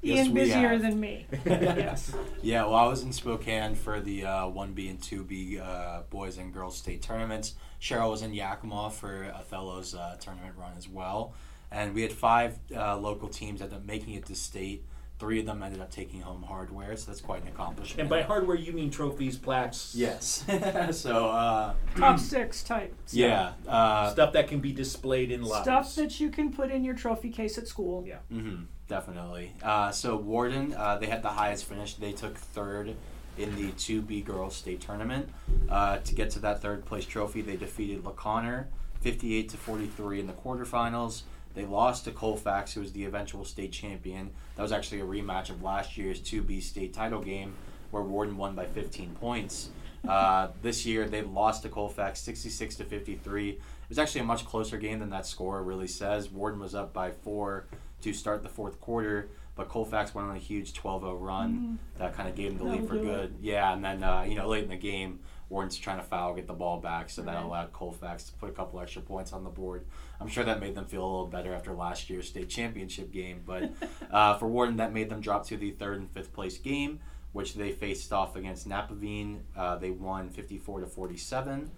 Yes, 0.00 0.26
Ian 0.26 0.34
busier 0.34 0.68
have. 0.68 0.82
than 0.82 1.00
me. 1.00 1.26
yes. 1.44 2.14
Yeah, 2.40 2.62
well, 2.64 2.76
I 2.76 2.86
was 2.86 3.02
in 3.02 3.12
Spokane 3.12 3.74
for 3.74 4.00
the 4.00 4.24
uh, 4.24 4.44
1B 4.46 4.90
and 4.90 5.00
2B 5.00 5.60
uh, 5.60 6.02
boys 6.08 6.38
and 6.38 6.54
girls 6.54 6.76
state 6.78 7.02
tournaments. 7.02 7.54
Cheryl 7.80 8.10
was 8.10 8.22
in 8.22 8.32
Yakima 8.32 8.90
for 8.90 9.32
Othello's 9.36 9.94
uh, 9.94 10.16
tournament 10.20 10.54
run 10.56 10.72
as 10.78 10.88
well. 10.88 11.34
And 11.70 11.94
we 11.94 12.02
had 12.02 12.12
five 12.12 12.58
uh, 12.74 12.96
local 12.96 13.28
teams 13.28 13.60
that 13.60 13.66
ended 13.66 13.80
up 13.80 13.86
making 13.86 14.14
it 14.14 14.26
to 14.26 14.34
state. 14.34 14.84
Three 15.18 15.40
of 15.40 15.46
them 15.46 15.64
ended 15.64 15.80
up 15.80 15.90
taking 15.90 16.20
home 16.20 16.44
hardware, 16.44 16.96
so 16.96 17.06
that's 17.10 17.20
quite 17.20 17.42
an 17.42 17.48
accomplishment. 17.48 18.00
And 18.00 18.08
by 18.08 18.22
hardware, 18.22 18.56
you 18.56 18.72
mean 18.72 18.88
trophies, 18.88 19.36
plaques, 19.36 19.92
Yes. 19.96 20.44
so, 20.92 21.28
uh, 21.28 21.74
Top 21.96 22.20
six 22.20 22.62
type. 22.62 22.94
yeah. 23.10 23.52
Uh, 23.66 24.12
stuff 24.12 24.32
that 24.34 24.46
can 24.46 24.60
be 24.60 24.72
displayed 24.72 25.32
in 25.32 25.42
lobbies. 25.42 25.62
Stuff 25.64 25.94
that 25.96 26.20
you 26.20 26.30
can 26.30 26.52
put 26.52 26.70
in 26.70 26.84
your 26.84 26.94
trophy 26.94 27.30
case 27.30 27.58
at 27.58 27.66
school. 27.66 28.04
Yeah. 28.06 28.18
hmm 28.30 28.62
definitely. 28.86 29.52
Uh, 29.62 29.90
so 29.90 30.16
Warden, 30.16 30.72
uh, 30.72 30.96
they 30.96 31.06
had 31.06 31.22
the 31.22 31.28
highest 31.28 31.66
finish. 31.66 31.94
They 31.94 32.12
took 32.12 32.38
third 32.38 32.94
in 33.36 33.54
the 33.56 33.70
2B 33.72 34.24
girls 34.24 34.56
state 34.56 34.80
tournament. 34.80 35.28
Uh, 35.68 35.98
to 35.98 36.14
get 36.14 36.30
to 36.30 36.38
that 36.38 36.62
third 36.62 36.86
place 36.86 37.04
trophy, 37.04 37.42
they 37.42 37.56
defeated 37.56 38.02
LaConner 38.04 38.66
58 39.00 39.48
to 39.50 39.56
43 39.58 40.20
in 40.20 40.26
the 40.26 40.32
quarterfinals. 40.32 41.22
They 41.58 41.66
lost 41.66 42.04
to 42.04 42.12
Colfax, 42.12 42.72
who 42.72 42.82
was 42.82 42.92
the 42.92 43.04
eventual 43.04 43.44
state 43.44 43.72
champion. 43.72 44.30
That 44.54 44.62
was 44.62 44.70
actually 44.70 45.00
a 45.00 45.04
rematch 45.04 45.50
of 45.50 45.60
last 45.60 45.98
year's 45.98 46.20
2B 46.20 46.62
state 46.62 46.94
title 46.94 47.20
game, 47.20 47.52
where 47.90 48.04
Warden 48.04 48.36
won 48.36 48.54
by 48.54 48.66
15 48.66 49.16
points. 49.16 49.70
Uh, 50.08 50.50
this 50.62 50.86
year, 50.86 51.08
they 51.08 51.22
lost 51.22 51.64
to 51.64 51.68
Colfax 51.68 52.20
66 52.20 52.76
to 52.76 52.84
53. 52.84 53.48
It 53.50 53.60
was 53.88 53.98
actually 53.98 54.20
a 54.20 54.24
much 54.24 54.46
closer 54.46 54.78
game 54.78 55.00
than 55.00 55.10
that 55.10 55.26
score 55.26 55.60
really 55.64 55.88
says. 55.88 56.30
Warden 56.30 56.60
was 56.60 56.76
up 56.76 56.92
by 56.92 57.10
four 57.10 57.66
to 58.02 58.12
start 58.12 58.44
the 58.44 58.48
fourth 58.48 58.80
quarter, 58.80 59.28
but 59.56 59.68
Colfax 59.68 60.14
went 60.14 60.28
on 60.28 60.36
a 60.36 60.38
huge 60.38 60.74
12-0 60.74 61.20
run 61.20 61.80
that 61.96 62.14
kind 62.14 62.28
of 62.28 62.36
gave 62.36 62.56
them 62.56 62.58
the 62.58 62.72
lead 62.72 62.82
That'll 62.84 62.98
for 62.98 63.04
good. 63.04 63.34
Yeah, 63.40 63.72
and 63.72 63.84
then 63.84 64.04
uh, 64.04 64.22
you 64.22 64.36
know 64.36 64.46
late 64.46 64.62
in 64.62 64.70
the 64.70 64.76
game, 64.76 65.18
Warden's 65.48 65.76
trying 65.78 65.98
to 65.98 66.04
foul, 66.04 66.34
get 66.34 66.46
the 66.46 66.52
ball 66.52 66.78
back, 66.80 67.08
so 67.10 67.22
that 67.22 67.42
allowed 67.42 67.72
Colfax 67.72 68.24
to 68.24 68.32
put 68.34 68.50
a 68.50 68.52
couple 68.52 68.80
extra 68.80 69.00
points 69.02 69.32
on 69.32 69.44
the 69.44 69.50
board. 69.50 69.84
I'm 70.20 70.28
sure 70.28 70.44
that 70.44 70.60
made 70.60 70.74
them 70.74 70.84
feel 70.84 71.02
a 71.02 71.08
little 71.10 71.26
better 71.26 71.54
after 71.54 71.72
last 71.74 72.10
year's 72.10 72.28
state 72.28 72.48
championship 72.50 73.10
game, 73.12 73.42
but 73.46 73.70
uh, 74.10 74.36
for 74.36 74.46
Warden, 74.46 74.76
that 74.76 74.92
made 74.92 75.08
them 75.08 75.20
drop 75.20 75.46
to 75.46 75.56
the 75.56 75.70
third 75.70 75.98
and 76.00 76.10
fifth 76.10 76.32
place 76.32 76.58
game. 76.58 77.00
which 77.32 77.54
they 77.54 77.72
faced 77.72 78.12
off 78.12 78.36
against 78.36 78.68
Napavine. 78.68 79.40
Uh, 79.56 79.76
they 79.76 79.90
won 79.90 80.28
54 80.30 80.80
to 80.80 80.86
47. 80.86 81.70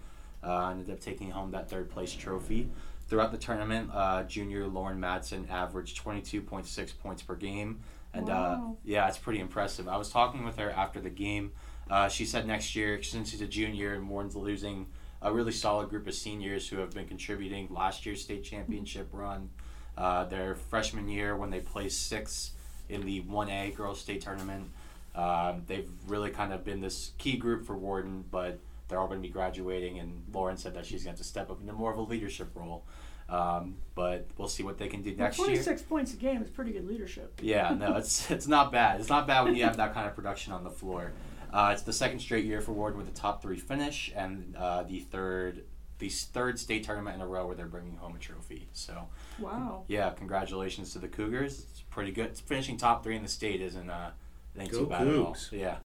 Uh, 0.43 0.69
ended 0.69 0.89
up 0.89 0.99
taking 0.99 1.29
home 1.31 1.51
that 1.51 1.69
third 1.69 1.89
place 1.89 2.13
trophy. 2.13 2.69
Throughout 3.07 3.31
the 3.31 3.37
tournament, 3.37 3.89
uh, 3.93 4.23
junior 4.23 4.65
Lauren 4.67 4.99
Madsen 4.99 5.49
averaged 5.51 6.01
22.6 6.03 6.97
points 6.99 7.21
per 7.21 7.35
game. 7.35 7.81
And 8.13 8.29
uh, 8.29 8.31
Wow. 8.59 8.77
yeah, 8.83 9.07
it's 9.07 9.17
pretty 9.17 9.39
impressive. 9.39 9.87
I 9.87 9.97
was 9.97 10.09
talking 10.09 10.43
with 10.45 10.57
her 10.57 10.71
after 10.71 10.99
the 11.01 11.09
game. 11.09 11.51
Uh, 11.91 12.07
she 12.07 12.25
said 12.25 12.47
next 12.47 12.73
year, 12.73 13.03
since 13.03 13.31
she's 13.31 13.41
a 13.41 13.47
junior 13.47 13.93
and 13.93 14.09
Warden's 14.09 14.35
losing 14.35 14.87
a 15.21 15.31
really 15.31 15.51
solid 15.51 15.89
group 15.89 16.07
of 16.07 16.13
seniors 16.13 16.69
who 16.69 16.77
have 16.77 16.91
been 16.91 17.05
contributing 17.05 17.67
last 17.69 18.05
year's 18.05 18.21
state 18.21 18.45
championship 18.45 19.09
run, 19.11 19.49
uh, 19.97 20.23
their 20.23 20.55
freshman 20.55 21.09
year 21.09 21.35
when 21.35 21.49
they 21.49 21.59
placed 21.59 22.07
sixth 22.07 22.53
in 22.87 23.05
the 23.05 23.21
1A 23.23 23.75
girls 23.75 23.99
state 23.99 24.21
tournament. 24.21 24.69
Um, 25.13 25.63
they've 25.67 25.89
really 26.07 26.29
kind 26.29 26.53
of 26.53 26.63
been 26.63 26.79
this 26.79 27.11
key 27.17 27.35
group 27.35 27.65
for 27.65 27.77
Warden, 27.77 28.23
but 28.31 28.59
they're 28.87 28.97
all 28.97 29.07
going 29.07 29.21
to 29.21 29.27
be 29.27 29.31
graduating, 29.31 29.99
and 29.99 30.23
Lauren 30.33 30.55
said 30.55 30.73
that 30.75 30.85
she's 30.85 31.03
going 31.03 31.17
to 31.17 31.23
step 31.25 31.51
up 31.51 31.59
into 31.59 31.73
more 31.73 31.91
of 31.91 31.97
a 31.97 32.01
leadership 32.01 32.51
role. 32.55 32.85
Um, 33.27 33.75
but 33.95 34.27
we'll 34.37 34.49
see 34.49 34.63
what 34.63 34.77
they 34.77 34.87
can 34.87 35.01
do 35.01 35.15
next 35.15 35.37
year. 35.37 35.47
26 35.47 35.81
points 35.83 36.13
a 36.13 36.17
game 36.17 36.41
is 36.41 36.49
pretty 36.49 36.71
good 36.71 36.87
leadership. 36.87 37.39
Yeah, 37.41 37.73
no, 37.73 37.95
it's 37.95 38.29
it's 38.31 38.47
not 38.47 38.71
bad. 38.71 38.99
It's 38.99 39.09
not 39.09 39.27
bad 39.27 39.43
when 39.43 39.55
you 39.55 39.63
have 39.63 39.77
that 39.77 39.93
kind 39.93 40.07
of 40.07 40.15
production 40.15 40.51
on 40.51 40.63
the 40.63 40.69
floor. 40.69 41.11
Uh, 41.53 41.69
it's 41.73 41.81
the 41.83 41.93
second 41.93 42.19
straight 42.19 42.45
year 42.45 42.61
for 42.61 42.71
Warden 42.71 42.97
with 42.97 43.07
a 43.09 43.13
top 43.13 43.41
three 43.41 43.57
finish, 43.57 44.11
and 44.15 44.55
uh, 44.55 44.83
the 44.83 44.99
third 44.99 45.63
the 45.99 46.09
third 46.09 46.57
state 46.57 46.83
tournament 46.83 47.15
in 47.15 47.21
a 47.21 47.27
row 47.27 47.45
where 47.45 47.55
they're 47.55 47.67
bringing 47.67 47.95
home 47.97 48.15
a 48.15 48.19
trophy. 48.19 48.67
So 48.73 49.07
Wow. 49.37 49.83
yeah, 49.87 50.09
congratulations 50.09 50.93
to 50.93 50.99
the 50.99 51.07
Cougars. 51.07 51.59
It's 51.69 51.81
pretty 51.91 52.11
good. 52.11 52.35
Finishing 52.37 52.77
top 52.77 53.03
three 53.03 53.15
in 53.15 53.21
the 53.21 53.29
state 53.29 53.61
isn't 53.61 53.87
uh, 53.89 54.09
ain't 54.57 54.71
Go 54.71 54.79
too 54.79 54.85
bad 54.87 55.07
at 55.07 55.15
all. 55.15 55.33
Cougs. 55.35 55.51
Yeah. 55.51 55.77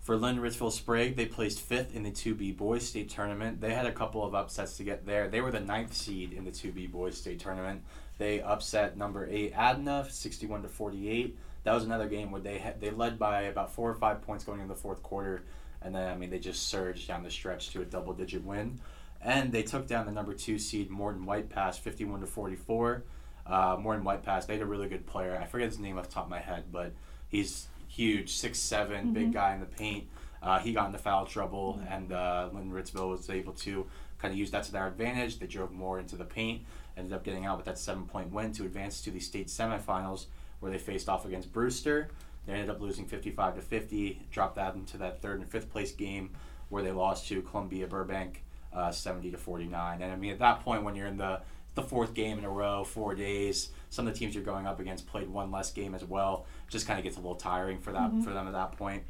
For 0.00 0.16
Lind 0.16 0.38
Ritzville 0.40 0.72
Sprague, 0.72 1.16
they 1.16 1.26
placed 1.26 1.60
fifth 1.60 1.94
in 1.94 2.02
the 2.02 2.10
2B 2.10 2.56
boys 2.56 2.88
state 2.88 3.10
tournament. 3.10 3.60
They 3.60 3.74
had 3.74 3.84
a 3.86 3.92
couple 3.92 4.24
of 4.24 4.34
upsets 4.34 4.76
to 4.78 4.82
get 4.82 5.04
there. 5.06 5.28
They 5.28 5.42
were 5.42 5.50
the 5.50 5.60
ninth 5.60 5.92
seed 5.94 6.32
in 6.32 6.44
the 6.44 6.50
2B 6.50 6.90
boys 6.90 7.16
state 7.18 7.38
tournament. 7.38 7.82
They 8.16 8.40
upset 8.40 8.96
number 8.96 9.28
eight 9.30 9.52
Adna, 9.54 10.06
61 10.10 10.62
to 10.62 10.68
48. 10.68 11.38
That 11.64 11.74
was 11.74 11.84
another 11.84 12.08
game 12.08 12.30
where 12.30 12.40
they 12.40 12.58
had, 12.58 12.80
they 12.80 12.90
led 12.90 13.18
by 13.18 13.42
about 13.42 13.72
four 13.72 13.90
or 13.90 13.94
five 13.94 14.22
points 14.22 14.44
going 14.44 14.60
into 14.60 14.72
the 14.72 14.80
fourth 14.80 15.02
quarter, 15.02 15.42
and 15.82 15.94
then 15.94 16.08
I 16.08 16.16
mean 16.16 16.30
they 16.30 16.38
just 16.38 16.68
surged 16.68 17.08
down 17.08 17.22
the 17.22 17.30
stretch 17.30 17.70
to 17.70 17.82
a 17.82 17.84
double 17.84 18.14
digit 18.14 18.44
win, 18.44 18.80
and 19.20 19.52
they 19.52 19.62
took 19.62 19.86
down 19.86 20.06
the 20.06 20.12
number 20.12 20.34
two 20.34 20.58
seed 20.58 20.90
Morton 20.90 21.26
White 21.26 21.50
Pass, 21.50 21.78
51 21.78 22.20
to 22.20 22.26
44. 22.26 23.04
Uh, 23.46 23.76
Morton 23.80 24.04
White 24.04 24.22
Pass, 24.22 24.46
they 24.46 24.54
had 24.54 24.62
a 24.62 24.66
really 24.66 24.88
good 24.88 25.06
player. 25.06 25.38
I 25.40 25.46
forget 25.46 25.68
his 25.68 25.78
name 25.78 25.98
off 25.98 26.08
the 26.08 26.14
top 26.14 26.24
of 26.24 26.30
my 26.30 26.40
head, 26.40 26.64
but 26.70 26.92
he's 27.28 27.66
huge, 27.88 28.30
six 28.30 28.58
seven 28.58 29.12
big 29.12 29.32
guy 29.32 29.54
in 29.54 29.60
the 29.60 29.66
paint. 29.66 30.06
Uh, 30.42 30.58
he 30.58 30.72
got 30.72 30.86
into 30.86 30.98
foul 30.98 31.26
trouble, 31.26 31.80
and 31.90 32.12
uh, 32.12 32.48
Lind 32.52 32.72
Ritzville 32.72 33.10
was 33.10 33.28
able 33.28 33.52
to 33.54 33.86
kind 34.18 34.32
of 34.32 34.38
use 34.38 34.50
that 34.50 34.64
to 34.64 34.72
their 34.72 34.86
advantage. 34.86 35.38
They 35.38 35.46
drove 35.46 35.72
more 35.72 35.98
into 35.98 36.16
the 36.16 36.24
paint, 36.24 36.62
ended 36.96 37.12
up 37.12 37.24
getting 37.24 37.46
out 37.46 37.56
with 37.56 37.66
that 37.66 37.78
seven 37.78 38.04
point 38.04 38.32
win 38.32 38.52
to 38.52 38.64
advance 38.64 39.00
to 39.02 39.10
the 39.10 39.20
state 39.20 39.48
semifinals, 39.48 40.26
where 40.60 40.70
they 40.72 40.78
faced 40.78 41.08
off 41.08 41.24
against 41.24 41.52
Brewster. 41.52 42.08
They 42.46 42.54
ended 42.54 42.70
up 42.70 42.80
losing 42.80 43.04
55 43.06 43.56
to 43.56 43.60
50, 43.60 44.22
dropped 44.30 44.56
that 44.56 44.74
into 44.74 44.96
that 44.98 45.20
third 45.20 45.40
and 45.40 45.48
fifth 45.48 45.70
place 45.70 45.92
game, 45.92 46.30
where 46.70 46.82
they 46.82 46.92
lost 46.92 47.28
to 47.28 47.42
Columbia 47.42 47.86
Burbank 47.86 48.42
uh, 48.72 48.90
70 48.90 49.30
to 49.32 49.36
49. 49.38 50.02
And 50.02 50.12
I 50.12 50.16
mean, 50.16 50.30
at 50.32 50.38
that 50.40 50.60
point, 50.60 50.82
when 50.84 50.94
you're 50.96 51.06
in 51.06 51.18
the 51.18 51.40
the 51.74 51.82
fourth 51.84 52.12
game 52.12 52.38
in 52.38 52.44
a 52.44 52.50
row, 52.50 52.82
four 52.82 53.14
days, 53.14 53.68
some 53.88 54.08
of 54.08 54.12
the 54.12 54.18
teams 54.18 54.34
you're 54.34 54.42
going 54.42 54.66
up 54.66 54.80
against 54.80 55.06
played 55.06 55.28
one 55.28 55.52
less 55.52 55.70
game 55.70 55.94
as 55.94 56.04
well. 56.04 56.44
Just 56.68 56.88
kind 56.88 56.98
of 56.98 57.04
gets 57.04 57.16
a 57.16 57.20
little 57.20 57.36
tiring 57.36 57.78
for 57.78 57.92
that 57.92 58.10
Mhm. 58.10 58.24
for 58.24 58.30
them 58.30 58.48
at 58.48 58.52
that 58.54 58.72
point. 58.72 59.04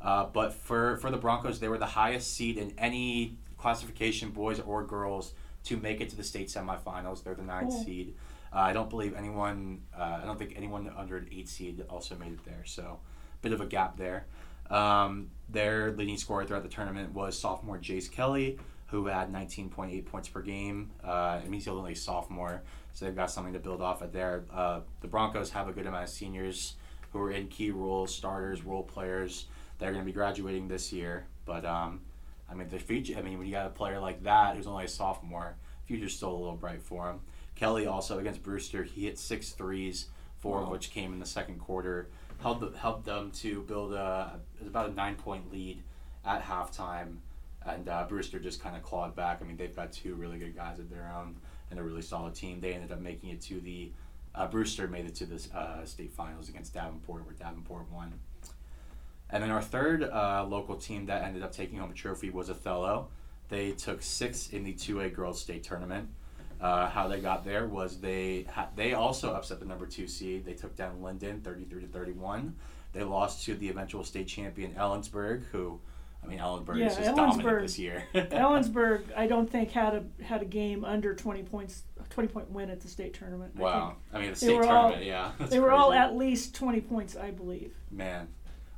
Uh, 0.00 0.24
but 0.24 0.54
for 0.54 0.96
for 0.98 1.10
the 1.10 1.18
Broncos, 1.18 1.60
they 1.60 1.68
were 1.68 1.76
the 1.76 1.84
highest 1.86 2.32
seed 2.32 2.56
in 2.56 2.72
any 2.78 3.36
classification, 3.58 4.30
boys 4.30 4.60
or 4.60 4.82
girls, 4.84 5.34
to 5.64 5.76
make 5.76 6.00
it 6.00 6.08
to 6.10 6.16
the 6.16 6.24
state 6.24 6.48
semifinals. 6.48 7.22
They're 7.22 7.34
the 7.34 7.42
ninth 7.42 7.70
Cool. 7.70 7.84
seed. 7.84 8.14
Uh, 8.56 8.60
I 8.60 8.72
don't 8.72 8.88
believe 8.88 9.14
anyone. 9.14 9.82
Uh, 9.96 10.20
I 10.22 10.24
don't 10.24 10.38
think 10.38 10.54
anyone 10.56 10.90
under 10.96 11.18
an 11.18 11.28
eight 11.30 11.46
seed 11.46 11.84
also 11.90 12.16
made 12.16 12.32
it 12.32 12.44
there. 12.46 12.64
So, 12.64 13.00
bit 13.42 13.52
of 13.52 13.60
a 13.60 13.66
gap 13.66 13.98
there. 13.98 14.24
Um, 14.70 15.30
their 15.50 15.92
leading 15.92 16.16
scorer 16.16 16.46
throughout 16.46 16.62
the 16.62 16.70
tournament 16.70 17.12
was 17.12 17.38
sophomore 17.38 17.78
Jace 17.78 18.10
Kelly, 18.10 18.58
who 18.86 19.06
had 19.06 19.30
19.8 19.30 20.06
points 20.06 20.28
per 20.28 20.40
game. 20.40 20.90
Uh, 21.04 21.40
it 21.44 21.50
means 21.50 21.64
he's 21.64 21.72
only 21.72 21.92
a 21.92 21.96
sophomore, 21.96 22.62
so 22.94 23.04
they've 23.04 23.14
got 23.14 23.30
something 23.30 23.52
to 23.52 23.58
build 23.58 23.82
off 23.82 24.00
at 24.00 24.14
there. 24.14 24.44
Uh, 24.50 24.80
the 25.02 25.08
Broncos 25.08 25.50
have 25.50 25.68
a 25.68 25.72
good 25.72 25.86
amount 25.86 26.04
of 26.04 26.10
seniors 26.10 26.76
who 27.12 27.20
are 27.20 27.30
in 27.30 27.48
key 27.48 27.70
roles, 27.70 28.14
starters, 28.14 28.64
role 28.64 28.82
players. 28.82 29.46
They're 29.78 29.92
going 29.92 30.02
to 30.02 30.06
be 30.06 30.14
graduating 30.14 30.66
this 30.66 30.94
year, 30.94 31.26
but 31.44 31.66
um, 31.66 32.00
I 32.50 32.54
mean 32.54 32.70
the 32.70 32.78
future. 32.78 33.16
I 33.18 33.22
mean 33.22 33.36
when 33.36 33.46
you 33.46 33.52
got 33.52 33.66
a 33.66 33.70
player 33.70 34.00
like 34.00 34.22
that 34.22 34.56
who's 34.56 34.66
only 34.66 34.86
a 34.86 34.88
sophomore, 34.88 35.56
future's 35.84 36.16
still 36.16 36.30
a 36.30 36.38
little 36.38 36.56
bright 36.56 36.82
for 36.82 37.10
him. 37.10 37.20
Kelly 37.56 37.86
also 37.86 38.18
against 38.18 38.42
Brewster, 38.42 38.84
he 38.84 39.06
hit 39.06 39.18
six 39.18 39.50
threes, 39.50 40.06
four 40.38 40.62
of 40.62 40.68
which 40.68 40.90
came 40.90 41.12
in 41.12 41.18
the 41.18 41.26
second 41.26 41.58
quarter. 41.58 42.08
Helped 42.38 42.76
helped 42.76 43.06
them 43.06 43.30
to 43.32 43.62
build 43.62 43.94
a 43.94 44.38
about 44.64 44.90
a 44.90 44.92
nine 44.92 45.16
point 45.16 45.50
lead 45.50 45.82
at 46.24 46.42
halftime, 46.42 47.16
and 47.64 47.88
uh, 47.88 48.04
Brewster 48.06 48.38
just 48.38 48.62
kind 48.62 48.76
of 48.76 48.82
clawed 48.82 49.16
back. 49.16 49.40
I 49.40 49.44
mean 49.44 49.56
they've 49.56 49.74
got 49.74 49.90
two 49.90 50.14
really 50.14 50.38
good 50.38 50.54
guys 50.54 50.78
of 50.78 50.90
their 50.90 51.10
own 51.16 51.36
and 51.70 51.80
a 51.80 51.82
really 51.82 52.02
solid 52.02 52.34
team. 52.34 52.60
They 52.60 52.74
ended 52.74 52.92
up 52.92 53.00
making 53.00 53.30
it 53.30 53.40
to 53.42 53.60
the 53.60 53.90
uh, 54.36 54.46
Brewster 54.46 54.86
made 54.86 55.06
it 55.06 55.14
to 55.16 55.26
the 55.26 55.42
uh, 55.56 55.84
state 55.84 56.12
finals 56.12 56.48
against 56.48 56.74
Davenport, 56.74 57.24
where 57.24 57.34
Davenport 57.34 57.90
won. 57.90 58.12
And 59.30 59.42
then 59.42 59.50
our 59.50 59.62
third 59.62 60.04
uh, 60.04 60.44
local 60.46 60.76
team 60.76 61.06
that 61.06 61.22
ended 61.22 61.42
up 61.42 61.52
taking 61.52 61.78
home 61.78 61.90
a 61.90 61.94
trophy 61.94 62.30
was 62.30 62.50
Othello. 62.50 63.08
They 63.48 63.72
took 63.72 64.02
sixth 64.02 64.52
in 64.52 64.62
the 64.62 64.74
2A 64.74 65.14
girls 65.14 65.40
state 65.40 65.64
tournament. 65.64 66.10
Uh, 66.60 66.88
how 66.88 67.06
they 67.06 67.20
got 67.20 67.44
there 67.44 67.66
was 67.66 68.00
they 68.00 68.46
ha- 68.50 68.68
they 68.74 68.94
also 68.94 69.32
upset 69.34 69.60
the 69.60 69.66
number 69.66 69.86
two 69.86 70.06
seed. 70.08 70.44
They 70.44 70.54
took 70.54 70.74
down 70.76 71.00
Lynden 71.02 71.42
33 71.42 71.82
to 71.82 71.86
31. 71.88 72.54
They 72.92 73.02
lost 73.02 73.44
to 73.44 73.54
the 73.54 73.68
eventual 73.68 74.04
state 74.04 74.26
champion 74.26 74.72
Ellensburg, 74.72 75.44
who, 75.52 75.78
I 76.24 76.26
mean, 76.28 76.38
Ellensburg 76.38 76.78
Yeah, 76.78 76.86
is 76.86 76.96
just 76.96 77.14
dominant 77.14 77.60
this 77.60 77.78
year. 77.78 78.04
Ellensburg, 78.14 79.02
I 79.16 79.26
don't 79.26 79.50
think 79.50 79.70
had 79.70 79.94
a 79.94 80.24
had 80.24 80.40
a 80.42 80.46
game 80.46 80.84
under 80.84 81.14
20 81.14 81.42
points, 81.42 81.82
20 82.10 82.28
point 82.28 82.50
win 82.50 82.70
at 82.70 82.80
the 82.80 82.88
state 82.88 83.12
tournament. 83.12 83.54
Wow, 83.56 83.96
I 84.12 84.20
mean 84.20 84.30
the 84.30 84.36
state 84.36 84.56
were 84.56 84.66
all- 84.66 84.96
yeah. 84.98 85.32
they 85.40 85.58
were 85.58 85.72
all 85.72 85.92
at 85.92 86.16
least 86.16 86.54
20 86.54 86.80
points, 86.82 87.16
I 87.16 87.30
believe. 87.32 87.74
Man. 87.90 88.28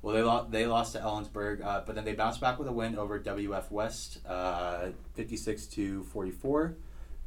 Well, 0.03 0.15
they 0.15 0.23
lost. 0.23 0.51
They 0.53 0.67
lost 0.67 0.93
to 0.93 1.01
Ellensburg, 1.01 1.65
uh, 1.65 1.83
but 1.85 1.97
then 1.97 2.05
they 2.05 2.13
bounced 2.13 2.41
back 2.41 2.59
with 2.59 2.69
a 2.69 2.73
win 2.73 2.97
over 2.97 3.19
WF 3.19 3.69
West, 3.73 4.19
uh, 4.27 4.91
fifty-six 5.15 5.67
to 5.67 6.05
forty-four, 6.05 6.77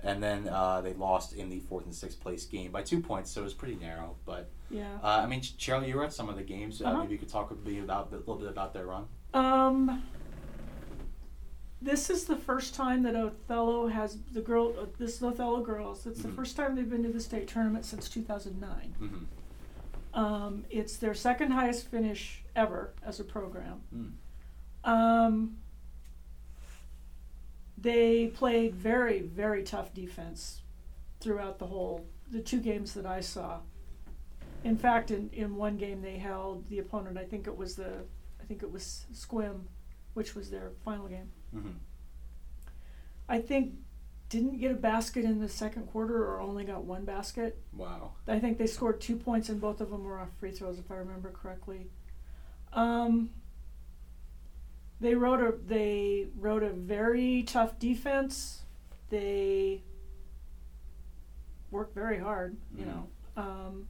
and 0.04 0.22
then 0.22 0.48
uh, 0.50 0.82
they 0.82 0.94
lost 0.94 1.34
in 1.34 1.50
the 1.50 1.60
fourth 1.60 1.86
and 1.86 1.94
sixth 1.94 2.20
place 2.20 2.46
game 2.46 2.72
by 2.72 2.82
two 2.82 3.00
points. 3.02 3.32
So 3.32 3.42
it 3.42 3.44
was 3.46 3.54
pretty 3.54 3.76
narrow. 3.76 4.16
But 4.26 4.50
Yeah. 4.70 4.98
uh, 5.04 5.22
I 5.24 5.28
mean, 5.28 5.42
Cheryl, 5.42 5.88
you 5.88 5.96
were 5.96 6.04
at 6.06 6.14
some 6.14 6.30
of 6.30 6.36
the 6.36 6.44
games. 6.44 6.82
Uh, 6.82 6.86
Uh-huh. 6.86 7.00
Maybe 7.02 7.14
you 7.14 7.20
could 7.20 7.30
talk 7.30 7.52
a 7.52 7.56
bit 7.56 7.84
about 7.84 8.12
a 8.12 8.16
little 8.18 8.36
bit 8.38 8.50
about 8.50 8.74
their 8.74 8.86
run. 8.88 9.08
Um, 9.34 10.04
this 11.82 12.10
is 12.10 12.26
the 12.26 12.36
first 12.36 12.76
time 12.76 13.04
that 13.04 13.16
Othello 13.16 13.88
has 13.88 14.18
the 14.34 14.42
girl. 14.42 14.74
Uh, 14.80 14.86
this 14.98 15.16
is 15.18 15.24
Othello 15.24 15.62
girls. 15.64 16.06
It's 16.06 16.22
the 16.22 16.28
Mhm. 16.30 16.36
first 16.36 16.56
time 16.56 16.76
they've 16.76 16.90
been 16.90 17.04
to 17.04 17.10
the 17.12 17.20
state 17.20 17.48
tournament 17.48 17.86
since 17.86 18.08
2009. 18.10 18.96
Mm-hmm. 19.02 20.20
Um, 20.20 20.66
it's 20.70 20.98
their 20.98 21.14
second 21.14 21.52
highest 21.52 21.88
finish 21.88 22.44
ever 22.56 22.94
as 23.04 23.20
a 23.20 23.24
program. 23.24 23.82
Mm. 23.96 24.12
Um, 24.84 25.58
they 27.82 28.28
played 28.28 28.76
very, 28.76 29.22
very 29.22 29.64
tough 29.64 29.94
defense 29.94 30.62
throughout 31.20 31.60
the 31.60 31.68
whole 31.68 32.06
the 32.32 32.40
two 32.40 32.60
games 32.60 32.94
that 32.94 33.06
I 33.06 33.20
saw. 33.20 33.60
In 34.64 34.78
fact, 34.78 35.12
in, 35.12 35.30
in 35.34 35.56
one 35.56 35.78
game 35.78 36.02
they 36.02 36.18
held 36.18 36.70
the 36.70 36.80
opponent. 36.80 37.18
I 37.18 37.26
think 37.26 37.48
it 37.48 37.58
was 37.58 37.76
the 37.76 38.06
I 38.40 38.46
think 38.46 38.64
it 38.64 38.72
was 38.72 39.06
Sequim, 39.14 39.62
which 40.14 40.36
was 40.36 40.50
their 40.50 40.72
final 40.86 41.08
game. 41.08 41.32
Mm-hmm. 41.56 41.70
I 43.28 43.40
think 43.40 43.74
didn't 44.30 44.60
get 44.60 44.72
a 44.72 44.76
basket 44.76 45.26
in 45.26 45.40
the 45.40 45.50
second 45.50 45.88
quarter 45.88 46.26
or 46.26 46.40
only 46.40 46.64
got 46.64 46.86
one 46.86 47.04
basket. 47.04 47.60
Wow. 47.74 48.14
I 48.28 48.40
think 48.40 48.58
they 48.58 48.68
scored 48.68 49.02
two 49.02 49.18
points 49.18 49.50
and 49.50 49.60
both 49.60 49.82
of 49.82 49.90
them 49.90 50.06
were 50.06 50.20
off 50.20 50.30
free 50.40 50.52
throws, 50.52 50.80
if 50.80 50.90
I 50.90 50.96
remember 50.96 51.32
correctly. 51.32 51.88
Um, 52.72 53.30
they 55.02 55.16
wrote 55.16 55.42
a 55.42 55.54
they 55.68 56.28
wrote 56.38 56.64
a 56.64 56.70
very 56.70 57.44
tough 57.44 57.78
defense. 57.80 58.62
They 59.10 59.84
worked 61.70 61.94
very 61.96 62.20
hard, 62.20 62.58
you 62.78 62.86
know. 62.86 63.08
Um, 63.38 63.88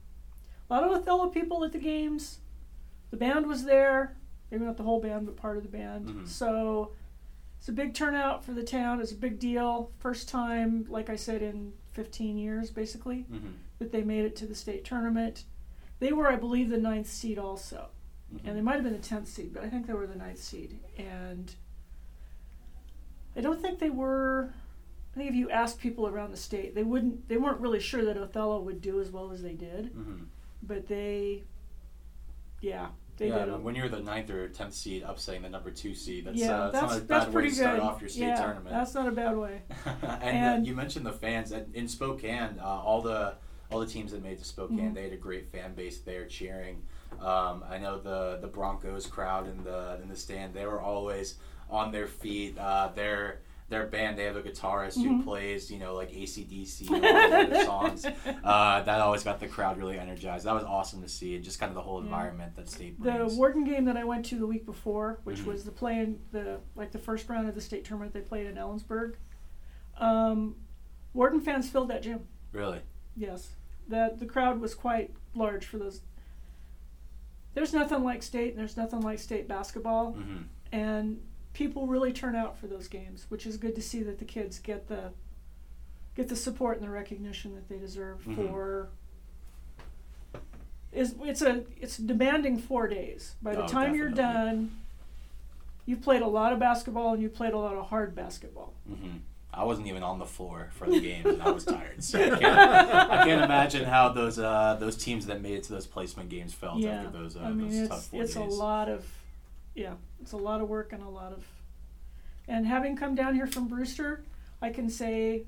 a 0.70 0.74
lot 0.74 0.84
of 0.84 0.92
Othello 0.92 1.28
people 1.28 1.64
at 1.64 1.72
the 1.72 1.78
games. 1.78 2.38
The 3.10 3.16
band 3.16 3.46
was 3.46 3.64
there. 3.64 4.16
Maybe 4.50 4.64
not 4.64 4.76
the 4.76 4.82
whole 4.82 5.00
band, 5.00 5.26
but 5.26 5.36
part 5.36 5.56
of 5.56 5.62
the 5.62 5.68
band. 5.68 6.08
Mhm. 6.08 6.28
So 6.28 6.92
it's 7.58 7.68
a 7.68 7.72
big 7.72 7.94
turnout 7.94 8.44
for 8.44 8.52
the 8.52 8.62
town. 8.62 9.00
It's 9.00 9.12
a 9.12 9.16
big 9.16 9.38
deal. 9.38 9.90
First 9.98 10.28
time, 10.28 10.86
like 10.88 11.10
I 11.10 11.16
said, 11.16 11.42
in 11.42 11.72
15 11.92 12.36
years, 12.38 12.70
basically 12.70 13.26
Mm-hmm. 13.30 13.48
that 13.78 13.92
they 13.92 14.02
made 14.02 14.24
it 14.24 14.36
to 14.36 14.46
the 14.46 14.54
state 14.54 14.84
tournament. 14.84 15.44
They 15.98 16.12
were, 16.12 16.28
I 16.30 16.36
believe, 16.36 16.68
the 16.70 16.78
ninth 16.78 17.06
seed 17.08 17.38
also. 17.38 17.90
And 18.44 18.56
they 18.56 18.60
might 18.60 18.74
have 18.74 18.84
been 18.84 18.92
the 18.92 18.98
tenth 18.98 19.28
seed, 19.28 19.52
but 19.52 19.62
I 19.64 19.68
think 19.68 19.86
they 19.86 19.92
were 19.92 20.06
the 20.06 20.16
ninth 20.16 20.38
seed. 20.42 20.78
And 20.98 21.54
I 23.36 23.40
don't 23.40 23.60
think 23.60 23.78
they 23.78 23.90
were. 23.90 24.52
I 25.14 25.18
think 25.18 25.28
if 25.30 25.36
you 25.36 25.50
asked 25.50 25.78
people 25.78 26.06
around 26.06 26.30
the 26.30 26.36
state, 26.36 26.74
they 26.74 26.82
wouldn't. 26.82 27.28
They 27.28 27.36
weren't 27.36 27.60
really 27.60 27.80
sure 27.80 28.04
that 28.04 28.16
Othello 28.16 28.60
would 28.60 28.80
do 28.80 29.00
as 29.00 29.10
well 29.10 29.30
as 29.32 29.42
they 29.42 29.52
did, 29.52 29.94
Mhm. 29.94 30.26
but 30.62 30.86
they, 30.88 31.42
yeah, 32.60 32.88
they 33.18 33.28
yeah, 33.28 33.44
did. 33.44 33.62
when 33.62 33.74
you're 33.74 33.88
the 33.90 34.00
ninth 34.00 34.30
or 34.30 34.48
tenth 34.48 34.72
seed 34.74 35.02
upsetting 35.02 35.42
the 35.42 35.50
number 35.50 35.70
two 35.70 35.94
seed, 35.94 36.24
that's, 36.26 36.38
yeah, 36.38 36.62
uh, 36.64 36.70
that's, 36.70 36.72
that's 36.72 36.92
not 36.92 36.96
a 36.96 37.00
that's 37.04 37.24
bad 37.26 37.34
way 37.34 37.42
to 37.42 37.50
start 37.54 37.76
good. 37.76 37.82
off 37.84 38.00
your 38.00 38.08
state 38.08 38.20
yeah, 38.22 38.36
tournament. 38.36 38.70
that's 38.70 38.94
not 38.94 39.06
a 39.08 39.12
bad 39.12 39.36
way. 39.36 39.62
and, 40.22 40.62
uh, 40.64 40.66
you 40.68 40.74
mentioned 40.74 41.04
the 41.04 41.12
fans 41.12 41.52
and 41.52 41.74
in 41.74 41.88
Spokane. 41.88 42.58
Uh, 42.58 42.64
all 42.64 43.02
the 43.02 43.34
all 43.70 43.80
the 43.80 43.86
teams 43.86 44.12
that 44.12 44.22
made 44.22 44.38
to 44.38 44.44
Spokane, 44.44 44.90
Mhm. 44.90 44.94
they 44.94 45.04
had 45.04 45.12
a 45.14 45.16
great 45.16 45.46
fan 45.50 45.74
base 45.74 46.00
there 46.00 46.26
cheering. 46.26 46.82
Um, 47.20 47.64
I 47.68 47.78
know 47.78 47.98
the 47.98 48.38
the 48.40 48.48
Broncos 48.48 49.06
crowd 49.06 49.48
in 49.48 49.62
the 49.64 49.98
in 50.02 50.08
the 50.08 50.16
stand. 50.16 50.54
They 50.54 50.66
were 50.66 50.80
always 50.80 51.36
on 51.70 51.92
their 51.92 52.06
feet. 52.06 52.58
Uh, 52.58 52.88
their 52.94 53.40
their 53.68 53.86
band, 53.86 54.18
they 54.18 54.24
have 54.24 54.36
a 54.36 54.42
guitarist 54.42 54.96
who 55.02 55.08
Mhm. 55.20 55.24
plays, 55.24 55.70
you 55.70 55.78
know, 55.78 55.94
like 55.94 56.10
ACDC 56.12 56.88
and 56.92 57.06
all 57.06 57.12
those 57.30 57.32
other 57.32 57.64
songs. 57.64 58.06
Uh, 58.44 58.82
that 58.82 59.00
always 59.00 59.22
got 59.24 59.40
the 59.40 59.46
crowd 59.46 59.78
really 59.78 59.98
energized. 59.98 60.44
That 60.44 60.52
was 60.54 60.64
awesome 60.64 61.00
to 61.02 61.08
see, 61.08 61.36
and 61.36 61.44
just 61.44 61.58
kind 61.58 61.70
of 61.70 61.74
the 61.76 61.80
whole 61.80 62.00
Yeah. 62.00 62.04
environment 62.06 62.54
that 62.56 62.68
state 62.68 62.98
The 63.02 63.10
brings. 63.12 63.34
Warden 63.36 63.64
game 63.64 63.84
that 63.86 63.96
I 63.96 64.04
went 64.04 64.26
to 64.26 64.36
the 64.38 64.46
week 64.46 64.66
before, 64.66 65.20
which 65.24 65.38
Mhm. 65.40 65.46
was 65.46 65.64
the 65.64 65.70
play 65.70 66.00
in 66.00 66.20
the 66.32 66.60
like 66.74 66.90
the 66.92 66.98
first 66.98 67.28
round 67.30 67.48
of 67.48 67.54
the 67.54 67.60
state 67.62 67.84
tournament 67.86 68.12
they 68.12 68.20
played 68.20 68.46
in 68.46 68.56
Ellensburg. 68.56 69.14
Um, 69.96 70.56
Warden 71.14 71.40
fans 71.40 71.70
filled 71.70 71.88
that 71.88 72.02
gym. 72.02 72.26
really, 72.52 72.80
Yes, 73.16 73.56
that 73.88 74.18
the 74.18 74.26
crowd 74.26 74.60
was 74.60 74.74
quite 74.74 75.14
large 75.34 75.64
for 75.64 75.78
those. 75.78 76.02
There's 77.54 77.72
nothing 77.74 78.02
like 78.02 78.22
state, 78.22 78.50
and 78.50 78.58
there's 78.58 78.76
nothing 78.76 79.00
like 79.00 79.18
state 79.18 79.46
basketball, 79.48 80.12
hmm 80.12 80.42
and 80.74 81.20
people 81.52 81.86
really 81.86 82.14
turn 82.14 82.34
out 82.34 82.56
for 82.56 82.66
those 82.66 82.88
games, 82.88 83.26
which 83.28 83.44
is 83.46 83.58
good 83.58 83.74
to 83.74 83.82
see 83.82 84.02
that 84.02 84.18
the 84.18 84.24
kids 84.24 84.58
get 84.58 84.88
the 84.88 85.12
get 86.14 86.28
the 86.28 86.36
support 86.36 86.78
and 86.78 86.86
the 86.86 86.90
recognition 86.90 87.54
that 87.54 87.68
they 87.68 87.76
deserve 87.78 88.22
Mhm. 88.24 88.34
for. 88.36 88.88
Is 90.92 91.14
it's 91.22 91.42
a 91.42 91.64
it's 91.80 91.96
demanding 91.98 92.58
four 92.58 92.88
days. 92.88 93.36
By 93.42 93.54
the 93.54 93.64
Oh, 93.64 93.68
time 93.68 93.94
you're 93.94 94.08
done, 94.10 94.70
you've 95.86 96.00
played 96.02 96.22
a 96.22 96.26
lot 96.26 96.52
of 96.54 96.58
basketball 96.58 97.12
and 97.14 97.22
you've 97.22 97.34
played 97.34 97.52
a 97.54 97.58
lot 97.58 97.74
of 97.76 97.86
hard 97.86 98.14
basketball. 98.14 98.72
hmm 98.86 99.18
I 99.54 99.64
wasn't 99.64 99.86
even 99.88 100.02
on 100.02 100.18
the 100.18 100.24
floor 100.24 100.70
for 100.72 100.88
the 100.88 100.98
game, 100.98 101.26
and 101.26 101.42
I 101.42 101.50
was 101.50 101.64
tired. 101.64 102.02
So 102.02 102.18
I 102.18 102.38
can't, 102.38 102.44
I 102.44 103.24
can't 103.24 103.42
imagine 103.42 103.84
how 103.84 104.08
those 104.08 104.38
uh, 104.38 104.76
those 104.80 104.96
teams 104.96 105.26
that 105.26 105.42
made 105.42 105.54
it 105.54 105.64
to 105.64 105.72
those 105.72 105.86
placement 105.86 106.30
games 106.30 106.54
felt 106.54 106.78
yeah, 106.78 107.02
after 107.02 107.10
those 107.10 107.36
uh, 107.36 107.40
I 107.40 107.52
mean 107.52 107.68
those 107.68 107.88
tough 107.88 107.98
it's 107.98 108.06
four 108.08 108.22
it's 108.22 108.36
a 108.36 108.42
lot 108.42 108.88
of, 108.88 109.06
yeah, 109.74 109.94
it's 110.22 110.32
a 110.32 110.38
lot 110.38 110.62
of 110.62 110.68
work 110.68 110.92
and 110.94 111.02
a 111.02 111.08
lot 111.08 111.32
of, 111.32 111.44
and 112.48 112.66
having 112.66 112.96
come 112.96 113.14
down 113.14 113.34
here 113.34 113.46
from 113.46 113.68
Brewster, 113.68 114.24
I 114.62 114.70
can 114.70 114.88
say, 114.88 115.42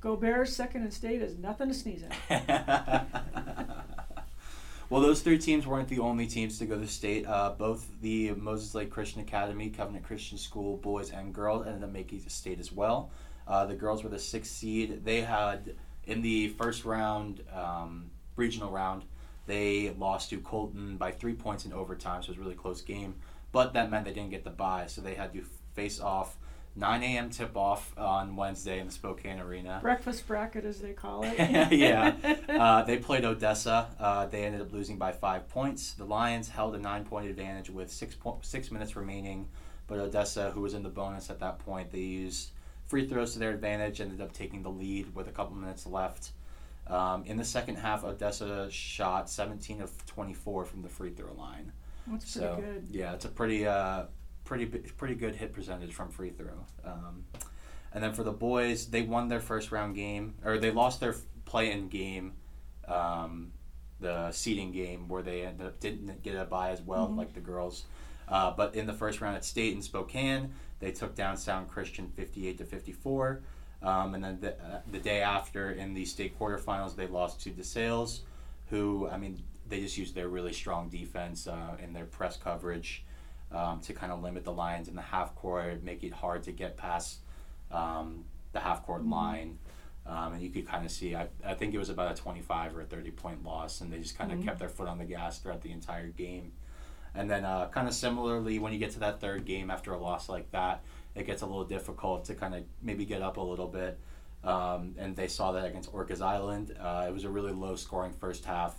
go 0.00 0.14
Bears. 0.14 0.54
Second 0.54 0.84
in 0.84 0.92
state 0.92 1.20
is 1.20 1.36
nothing 1.36 1.66
to 1.66 1.74
sneeze 1.74 2.04
at. 2.30 3.06
well, 4.88 5.00
those 5.00 5.20
three 5.20 5.38
teams 5.38 5.66
weren't 5.66 5.88
the 5.88 5.98
only 5.98 6.28
teams 6.28 6.60
to 6.60 6.64
go 6.64 6.78
to 6.78 6.86
state. 6.86 7.26
Uh, 7.26 7.54
both 7.58 7.88
the 8.02 8.30
Moses 8.32 8.72
Lake 8.76 8.90
Christian 8.90 9.20
Academy, 9.20 9.68
Covenant 9.68 10.04
Christian 10.04 10.38
School, 10.38 10.76
boys 10.76 11.10
and 11.10 11.34
girls, 11.34 11.66
ended 11.66 11.82
up 11.82 11.90
making 11.90 12.20
to 12.20 12.30
state 12.30 12.60
as 12.60 12.70
well. 12.70 13.10
Uh, 13.48 13.64
the 13.66 13.74
girls 13.74 14.04
were 14.04 14.10
the 14.10 14.18
sixth 14.18 14.52
seed. 14.52 15.04
They 15.04 15.22
had 15.22 15.74
in 16.04 16.22
the 16.22 16.48
first 16.50 16.84
round, 16.84 17.42
um, 17.52 18.10
regional 18.36 18.70
round, 18.70 19.04
they 19.46 19.94
lost 19.98 20.30
to 20.30 20.38
Colton 20.40 20.96
by 20.98 21.10
three 21.10 21.34
points 21.34 21.64
in 21.64 21.72
overtime, 21.72 22.22
so 22.22 22.26
it 22.26 22.28
was 22.30 22.38
a 22.38 22.40
really 22.42 22.54
close 22.54 22.82
game. 22.82 23.14
But 23.50 23.72
that 23.72 23.90
meant 23.90 24.04
they 24.04 24.12
didn't 24.12 24.30
get 24.30 24.44
the 24.44 24.50
bye, 24.50 24.86
so 24.86 25.00
they 25.00 25.14
had 25.14 25.32
to 25.32 25.42
face 25.74 26.00
off 26.00 26.36
9 26.76 27.02
a.m. 27.02 27.30
tip 27.30 27.56
off 27.56 27.92
on 27.98 28.36
Wednesday 28.36 28.78
in 28.78 28.86
the 28.86 28.92
Spokane 28.92 29.40
Arena. 29.40 29.80
Breakfast 29.82 30.26
bracket, 30.28 30.64
as 30.64 30.80
they 30.80 30.92
call 30.92 31.24
it. 31.24 31.34
Yeah. 31.72 32.14
Uh, 32.48 32.82
they 32.82 32.98
played 32.98 33.24
Odessa. 33.24 33.88
Uh, 34.00 34.26
they 34.26 34.44
ended 34.44 34.60
up 34.60 34.72
losing 34.72 34.96
by 34.96 35.12
five 35.12 35.48
points. 35.48 35.92
The 35.92 36.04
Lions 36.04 36.48
held 36.48 36.74
a 36.74 36.78
nine-point 36.78 37.28
advantage 37.28 37.70
with 37.70 37.90
six 37.90 38.14
po- 38.14 38.40
six 38.42 38.70
minutes 38.72 38.96
remaining, 38.96 39.48
but 39.86 39.98
Odessa, 39.98 40.50
who 40.50 40.62
was 40.62 40.74
in 40.74 40.82
the 40.82 40.88
bonus 40.88 41.30
at 41.30 41.38
that 41.40 41.58
point, 41.60 41.92
they 41.92 42.00
used 42.00 42.50
free 42.88 43.06
throws 43.06 43.34
to 43.34 43.38
their 43.38 43.50
advantage. 43.52 44.00
Ended 44.00 44.20
up 44.20 44.32
taking 44.32 44.62
the 44.62 44.70
lead 44.70 45.14
with 45.14 45.28
a 45.28 45.32
couple 45.32 45.54
minutes 45.56 45.86
left. 45.86 46.32
Um, 46.86 47.24
in 47.26 47.36
the 47.36 47.44
second 47.44 47.76
half, 47.76 48.02
Odessa 48.02 48.68
shot 48.70 49.28
17 49.30 49.82
of 49.82 50.06
24 50.06 50.64
from 50.64 50.82
the 50.82 50.88
free 50.88 51.10
throw 51.10 51.32
line. 51.34 51.70
That's 52.06 52.36
pretty 52.36 52.62
good. 52.62 52.86
yeah, 52.90 53.12
it's 53.12 53.26
a 53.26 53.28
pretty 53.28 53.66
uh, 53.66 54.04
pretty 54.44 54.64
pretty 54.66 55.14
good 55.14 55.36
hit 55.36 55.52
percentage 55.52 55.92
from 55.92 56.08
free 56.10 56.30
throw. 56.30 56.64
Um, 56.84 57.24
and 57.92 58.02
then 58.02 58.12
for 58.14 58.24
the 58.24 58.32
boys, 58.32 58.86
they 58.86 59.02
won 59.02 59.28
their 59.28 59.40
first 59.40 59.70
round 59.70 59.94
game, 59.94 60.34
or 60.44 60.58
they 60.58 60.70
lost 60.70 61.00
their 61.00 61.14
play-in 61.44 61.88
game, 61.88 62.32
um, 62.86 63.52
the 64.00 64.30
seeding 64.32 64.72
game 64.72 65.08
where 65.08 65.22
they 65.22 65.42
ended 65.42 65.66
up 65.66 65.80
didn't 65.80 66.22
get 66.22 66.36
a 66.36 66.44
bye 66.44 66.70
as 66.70 66.80
well, 66.80 67.08
Mhm. 67.08 67.16
like 67.16 67.34
the 67.34 67.40
girls. 67.40 67.84
Uh, 68.30 68.50
but 68.50 68.74
in 68.74 68.86
the 68.86 68.92
first 68.92 69.20
round 69.20 69.36
at 69.36 69.44
state 69.44 69.72
in 69.74 69.82
Spokane, 69.82 70.50
they 70.80 70.92
took 70.92 71.14
down 71.14 71.36
Sound 71.36 71.68
Christian 71.68 72.08
58 72.08 72.58
to 72.58 72.64
54. 72.64 73.40
Um, 73.82 74.14
and 74.14 74.24
then 74.24 74.38
the, 74.40 74.52
uh, 74.54 74.80
the 74.90 74.98
day 74.98 75.22
after, 75.22 75.70
in 75.70 75.94
the 75.94 76.04
state 76.04 76.38
quarterfinals, 76.38 76.96
they 76.96 77.06
lost 77.06 77.40
to 77.42 77.50
DeSales, 77.50 78.20
who 78.70 79.08
I 79.08 79.16
mean, 79.16 79.42
they 79.68 79.80
just 79.80 79.96
used 79.96 80.14
their 80.14 80.28
really 80.28 80.52
strong 80.52 80.88
defense 80.88 81.46
uh, 81.46 81.76
in 81.82 81.92
their 81.92 82.06
press 82.06 82.36
coverage 82.36 83.04
um, 83.52 83.80
to 83.80 83.92
kind 83.92 84.12
of 84.12 84.22
limit 84.22 84.44
the 84.44 84.52
Lions 84.52 84.88
in 84.88 84.96
the 84.96 85.02
half 85.02 85.34
court, 85.34 85.82
make 85.82 86.02
it 86.04 86.12
hard 86.12 86.42
to 86.44 86.52
get 86.52 86.76
past 86.76 87.18
um, 87.70 88.24
the 88.52 88.60
half 88.60 88.84
court 88.84 89.04
Mhm. 89.04 89.10
line. 89.12 89.58
Um, 90.06 90.32
and 90.32 90.42
you 90.42 90.48
could 90.48 90.66
kind 90.66 90.86
of 90.86 90.90
see, 90.90 91.14
I, 91.14 91.28
I 91.44 91.52
think 91.54 91.74
it 91.74 91.78
was 91.78 91.90
about 91.90 92.10
a 92.10 92.14
25 92.14 92.76
or 92.76 92.80
a 92.80 92.84
30 92.84 93.10
point 93.10 93.44
loss, 93.44 93.82
and 93.82 93.92
they 93.92 93.98
just 93.98 94.16
kind 94.16 94.32
of 94.32 94.38
Mhm. 94.38 94.44
kept 94.44 94.58
their 94.58 94.70
foot 94.70 94.88
on 94.88 94.96
the 94.98 95.04
gas 95.04 95.38
throughout 95.38 95.60
the 95.60 95.70
entire 95.70 96.08
game. 96.08 96.52
And 97.14 97.30
then, 97.30 97.44
uh, 97.44 97.68
kind 97.68 97.88
of 97.88 97.94
similarly, 97.94 98.58
when 98.58 98.72
you 98.72 98.78
get 98.78 98.92
to 98.92 99.00
that 99.00 99.20
third 99.20 99.44
game 99.44 99.70
after 99.70 99.92
a 99.92 99.98
loss 99.98 100.28
like 100.28 100.50
that, 100.52 100.82
it 101.14 101.26
gets 101.26 101.42
a 101.42 101.46
little 101.46 101.64
difficult 101.64 102.24
to 102.26 102.34
kind 102.34 102.54
of 102.54 102.64
maybe 102.82 103.04
get 103.04 103.22
up 103.22 103.36
a 103.38 103.40
little 103.40 103.66
bit. 103.66 103.98
Um, 104.44 104.94
and 104.98 105.16
they 105.16 105.26
saw 105.28 105.52
that 105.52 105.64
against 105.64 105.92
Orcas 105.92 106.20
Island. 106.22 106.76
Uh, 106.78 107.06
it 107.08 107.12
was 107.12 107.24
a 107.24 107.28
really 107.30 107.52
low 107.52 107.74
scoring 107.76 108.12
first 108.12 108.44
half 108.44 108.76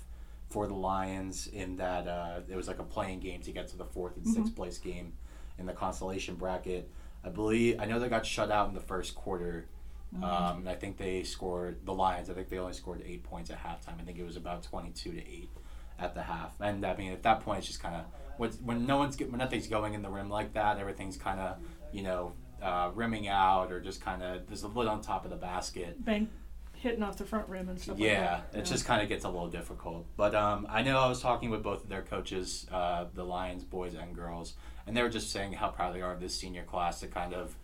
for 0.49 0.65
the 0.67 0.73
Lions, 0.73 1.47
in 1.47 1.75
that 1.77 2.07
uh, 2.07 2.39
it 2.49 2.55
was 2.55 2.67
like 2.67 2.79
a 2.79 2.83
playing 2.83 3.19
game 3.19 3.41
to 3.41 3.51
get 3.51 3.67
to 3.69 3.77
the 3.77 3.85
fourth 3.85 4.15
and 4.17 4.25
sixth 4.25 4.53
Mhm. 4.53 4.55
place 4.55 4.77
game 4.77 5.13
in 5.57 5.65
the 5.65 5.73
consolation 5.73 6.35
bracket. 6.35 6.89
I 7.23 7.29
believe 7.29 7.79
I 7.79 7.85
know 7.85 7.99
they 7.99 8.07
got 8.09 8.25
shut 8.25 8.49
out 8.49 8.67
in 8.69 8.73
the 8.73 8.79
first 8.79 9.13
quarter. 9.15 9.67
Um, 10.23 10.59
and 10.61 10.69
I 10.69 10.73
think 10.73 10.97
they 10.97 11.21
scored 11.21 11.85
the 11.85 11.93
Lions. 11.93 12.31
I 12.31 12.33
think 12.33 12.49
they 12.49 12.57
only 12.57 12.73
scored 12.73 13.03
eight 13.05 13.21
points 13.23 13.51
at 13.51 13.59
halftime. 13.59 13.99
I 13.99 14.03
think 14.03 14.17
it 14.17 14.23
was 14.25 14.37
about 14.37 14.63
twenty-two 14.63 15.11
to 15.11 15.19
eight 15.19 15.51
at 15.99 16.15
the 16.15 16.23
half. 16.23 16.59
And 16.59 16.83
I 16.83 16.95
mean, 16.95 17.11
at 17.11 17.21
that 17.21 17.41
point, 17.41 17.59
it's 17.59 17.67
just 17.67 17.79
kind 17.79 17.93
of 17.95 18.05
when, 18.39 18.51
when 18.63 18.85
no 18.85 18.97
one's 18.97 19.19
when 19.19 19.37
nothing's 19.37 19.67
going 19.67 19.93
in 19.93 20.01
the 20.01 20.09
rim 20.09 20.29
like 20.29 20.53
that, 20.53 20.79
everything's 20.79 21.17
kind 21.17 21.39
of 21.39 21.57
you 21.91 22.01
know 22.01 22.33
uh, 22.61 22.89
rimming 22.95 23.27
out 23.27 23.71
or 23.71 23.79
just 23.79 24.01
kind 24.01 24.23
of 24.23 24.47
there's 24.47 24.63
a 24.63 24.67
lid 24.67 24.87
on 24.87 25.01
top 25.01 25.25
of 25.25 25.29
the 25.31 25.37
basket. 25.37 26.03
Bang, 26.03 26.29
hitting 26.73 27.03
off 27.03 27.17
the 27.17 27.25
front 27.25 27.47
rim 27.49 27.67
and 27.69 27.79
stuff 27.79 27.99
Yeah, 27.99 28.31
like 28.35 28.51
that. 28.53 28.59
it 28.59 28.65
just 28.65 28.85
kind 28.85 29.01
of 29.01 29.09
gets 29.09 29.25
a 29.25 29.29
little 29.29 29.49
difficult. 29.49 30.05
But 30.15 30.33
um, 30.33 30.65
I 30.69 30.81
know 30.81 30.97
I 30.97 31.09
was 31.09 31.21
talking 31.21 31.49
with 31.49 31.61
both 31.61 31.83
of 31.83 31.89
their 31.89 32.01
coaches, 32.01 32.65
uh, 32.71 33.05
the 33.13 33.23
Lions 33.23 33.63
boys 33.65 33.93
and 33.93 34.15
girls, 34.15 34.53
and 34.87 34.95
they 34.95 35.01
were 35.03 35.09
just 35.09 35.31
saying 35.31 35.53
how 35.53 35.69
proud 35.69 35.93
they 35.93 36.01
are 36.01 36.13
of 36.13 36.21
this 36.21 36.33
senior 36.33 36.63
class 36.63 37.01
to 37.01 37.07
kind 37.07 37.33
of 37.33 37.55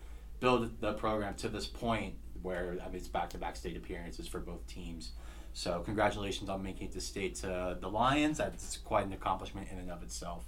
build 0.42 0.82
the 0.82 0.94
program 0.94 1.34
to 1.36 1.48
this 1.48 1.66
point 1.66 2.16
where 2.42 2.78
I 2.84 2.88
mean 2.88 2.98
it's 2.98 3.08
back-to-back 3.08 3.56
state 3.56 3.78
appearances 3.78 4.28
for 4.28 4.40
both 4.40 4.68
teams. 4.68 5.12
So 5.54 5.80
congratulations 5.86 6.50
on 6.50 6.62
making 6.62 6.88
it 6.90 6.94
to 6.94 7.02
state 7.02 7.36
to 7.36 7.78
the 7.80 7.88
Lions. 7.90 8.38
That's 8.40 8.76
quite 8.78 9.06
an 9.06 9.14
accomplishment 9.14 9.70
in 9.72 9.78
and 9.80 9.90
of 9.90 10.04
itself. 10.04 10.46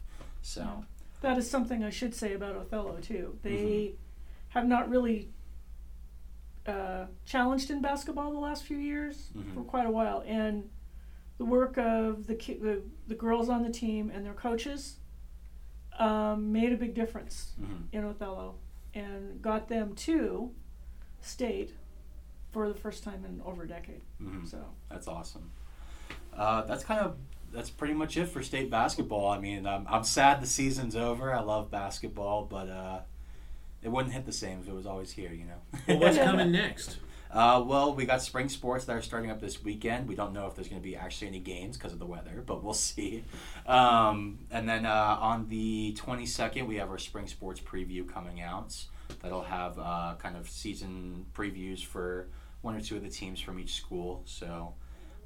So 0.47 0.61
Yeah. 0.61 0.81
That 1.21 1.37
is 1.37 1.49
something 1.49 1.83
I 1.83 1.89
should 1.89 2.13
say 2.15 2.33
about 2.33 2.55
Othello 2.55 2.99
too. 3.01 3.37
They 3.41 3.51
Mm-hmm. 3.51 3.95
have 4.49 4.65
not 4.67 4.89
really 4.89 5.29
uh, 6.65 7.05
challenged 7.25 7.69
in 7.71 7.81
basketball 7.81 8.31
the 8.31 8.39
last 8.39 8.63
few 8.63 8.77
years 8.77 9.29
Mhm. 9.35 9.53
for 9.53 9.63
quite 9.63 9.85
a 9.85 9.91
while, 9.91 10.23
and 10.25 10.69
the 11.37 11.45
work 11.45 11.77
of 11.77 12.27
the, 12.27 12.35
ki- 12.35 12.55
the 12.61 12.81
the 13.07 13.15
girls 13.15 13.47
on 13.49 13.63
the 13.63 13.69
team 13.69 14.09
and 14.13 14.25
their 14.25 14.33
coaches 14.33 14.99
um, 15.99 16.51
made 16.51 16.71
a 16.71 16.77
big 16.77 16.93
difference 16.93 17.53
mhm. 17.59 17.83
in 17.91 18.03
Othello 18.05 18.55
and 18.93 19.41
got 19.41 19.67
them 19.67 19.95
to 19.95 20.51
state 21.21 21.73
for 22.51 22.67
the 22.67 22.75
first 22.75 23.03
time 23.03 23.25
in 23.25 23.41
over 23.41 23.63
a 23.63 23.67
decade. 23.67 24.01
Mhm. 24.21 24.45
So 24.47 24.59
That's 24.89 25.07
awesome. 25.07 25.49
Uh, 26.33 26.61
that's 26.63 26.83
kind 26.83 26.99
of 27.01 27.17
that's 27.51 27.69
pretty 27.69 27.93
much 27.93 28.17
it 28.17 28.27
for 28.27 28.43
state 28.43 28.69
basketball. 28.69 29.29
I 29.29 29.39
mean, 29.39 29.65
I'm, 29.65 29.85
I'm 29.89 30.03
sad 30.03 30.41
the 30.41 30.47
season's 30.47 30.95
over. 30.95 31.33
I 31.33 31.41
love 31.41 31.71
basketball, 31.71 32.45
but 32.45 32.69
uh, 32.69 32.99
it 33.81 33.89
wouldn't 33.89 34.13
hit 34.13 34.25
the 34.25 34.31
same 34.31 34.59
if 34.59 34.67
it 34.67 34.73
was 34.73 34.85
always 34.85 35.11
here. 35.11 35.31
You 35.31 35.45
know. 35.45 35.79
Well, 35.87 35.99
what's 35.99 36.17
coming 36.29 36.51
next? 36.51 36.97
Uh, 37.29 37.61
well, 37.65 37.93
we 37.93 38.05
got 38.05 38.21
spring 38.21 38.47
sports 38.47 38.85
that 38.85 38.95
are 38.95 39.01
starting 39.01 39.29
up 39.29 39.41
this 39.41 39.63
weekend. 39.63 40.07
We 40.07 40.15
don't 40.15 40.33
know 40.33 40.47
if 40.47 40.55
there's 40.55 40.69
going 40.69 40.81
to 40.81 40.87
be 40.87 40.95
actually 40.95 41.27
any 41.27 41.39
games 41.39 41.77
because 41.77 41.91
of 41.91 41.99
the 41.99 42.05
weather, 42.05 42.41
but 42.45 42.63
we'll 42.63 42.73
see. 42.73 43.25
Um, 43.65 44.39
and 44.49 44.67
then 44.67 44.85
uh, 44.85 45.17
on 45.19 45.49
the 45.49 45.95
22nd, 45.99 46.67
we 46.67 46.77
have 46.77 46.89
our 46.89 46.97
spring 46.97 47.27
sports 47.27 47.59
preview 47.59 48.07
coming 48.07 48.41
out. 48.41 48.75
That'll 49.21 49.43
have 49.43 49.77
uh, 49.77 50.15
kind 50.19 50.37
of 50.37 50.49
season 50.49 51.25
previews 51.35 51.83
for 51.83 52.27
one 52.61 52.75
or 52.75 52.81
two 52.81 52.95
of 52.95 53.03
the 53.03 53.09
teams 53.09 53.39
from 53.39 53.59
each 53.59 53.75
school. 53.75 54.21
So 54.25 54.73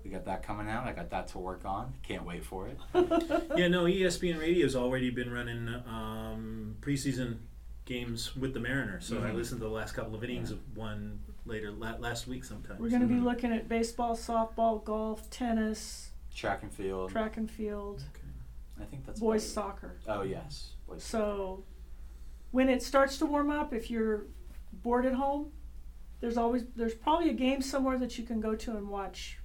we 0.04 0.10
got 0.10 0.26
that 0.26 0.44
coming 0.44 0.68
out. 0.70 0.86
I 0.88 0.94
got 0.94 1.10
that 1.12 1.28
to 1.30 1.40
work 1.40 1.66
on. 1.66 1.94
Can't 2.04 2.26
wait 2.26 2.44
for 2.44 2.68
it. 2.68 2.78
yeah, 3.58 3.68
no, 3.68 3.84
ESPN 3.86 4.40
Radio's 4.40 4.76
already 4.76 5.10
been 5.10 5.32
running 5.32 5.68
um, 5.88 6.76
preseason 6.82 7.38
games 7.86 8.36
with 8.36 8.54
the 8.54 8.60
Mariners, 8.60 9.06
so 9.06 9.18
I 9.18 9.32
Mhm. 9.32 9.36
listened 9.36 9.60
to 9.62 9.66
the 9.68 9.72
last 9.74 9.94
couple 9.94 10.16
of 10.16 10.24
innings 10.24 10.52
of 10.52 10.60
one 10.78 11.20
later 11.46 11.72
la- 11.72 11.98
last 11.98 12.28
week 12.28 12.44
sometime. 12.44 12.78
We're 12.80 12.90
going 12.90 13.02
to 13.02 13.08
be 13.08 13.16
Mhm. 13.16 13.24
looking 13.24 13.52
at 13.52 13.68
baseball, 13.68 14.16
softball, 14.16 14.84
golf, 14.84 15.30
tennis, 15.30 16.12
Track 16.34 16.64
and 16.64 16.72
field. 16.72 17.10
track 17.12 17.38
and 17.38 17.50
field, 17.50 18.04
I 18.80 18.86
think 18.86 19.06
that's 19.06 19.20
boys 19.20 19.48
soccer. 19.52 19.98
Oh 20.08 20.22
yes. 20.22 20.74
Boys 20.88 21.04
So 21.04 21.66
when 22.52 22.70
it 22.70 22.82
starts 22.82 23.18
to 23.18 23.26
warm 23.26 23.50
up, 23.50 23.74
if 23.74 23.92
you're 23.92 24.26
bored 24.72 25.06
at 25.06 25.14
home, 25.14 25.52
there's 26.22 26.38
always 26.38 26.66
there's 26.76 26.96
probably 26.96 27.30
a 27.30 27.34
game 27.34 27.62
somewhere 27.62 27.98
that 28.00 28.18
you 28.18 28.24
can 28.24 28.40
go 28.40 28.56
to 28.56 28.78
and 28.78 28.88
watch, 28.88 29.40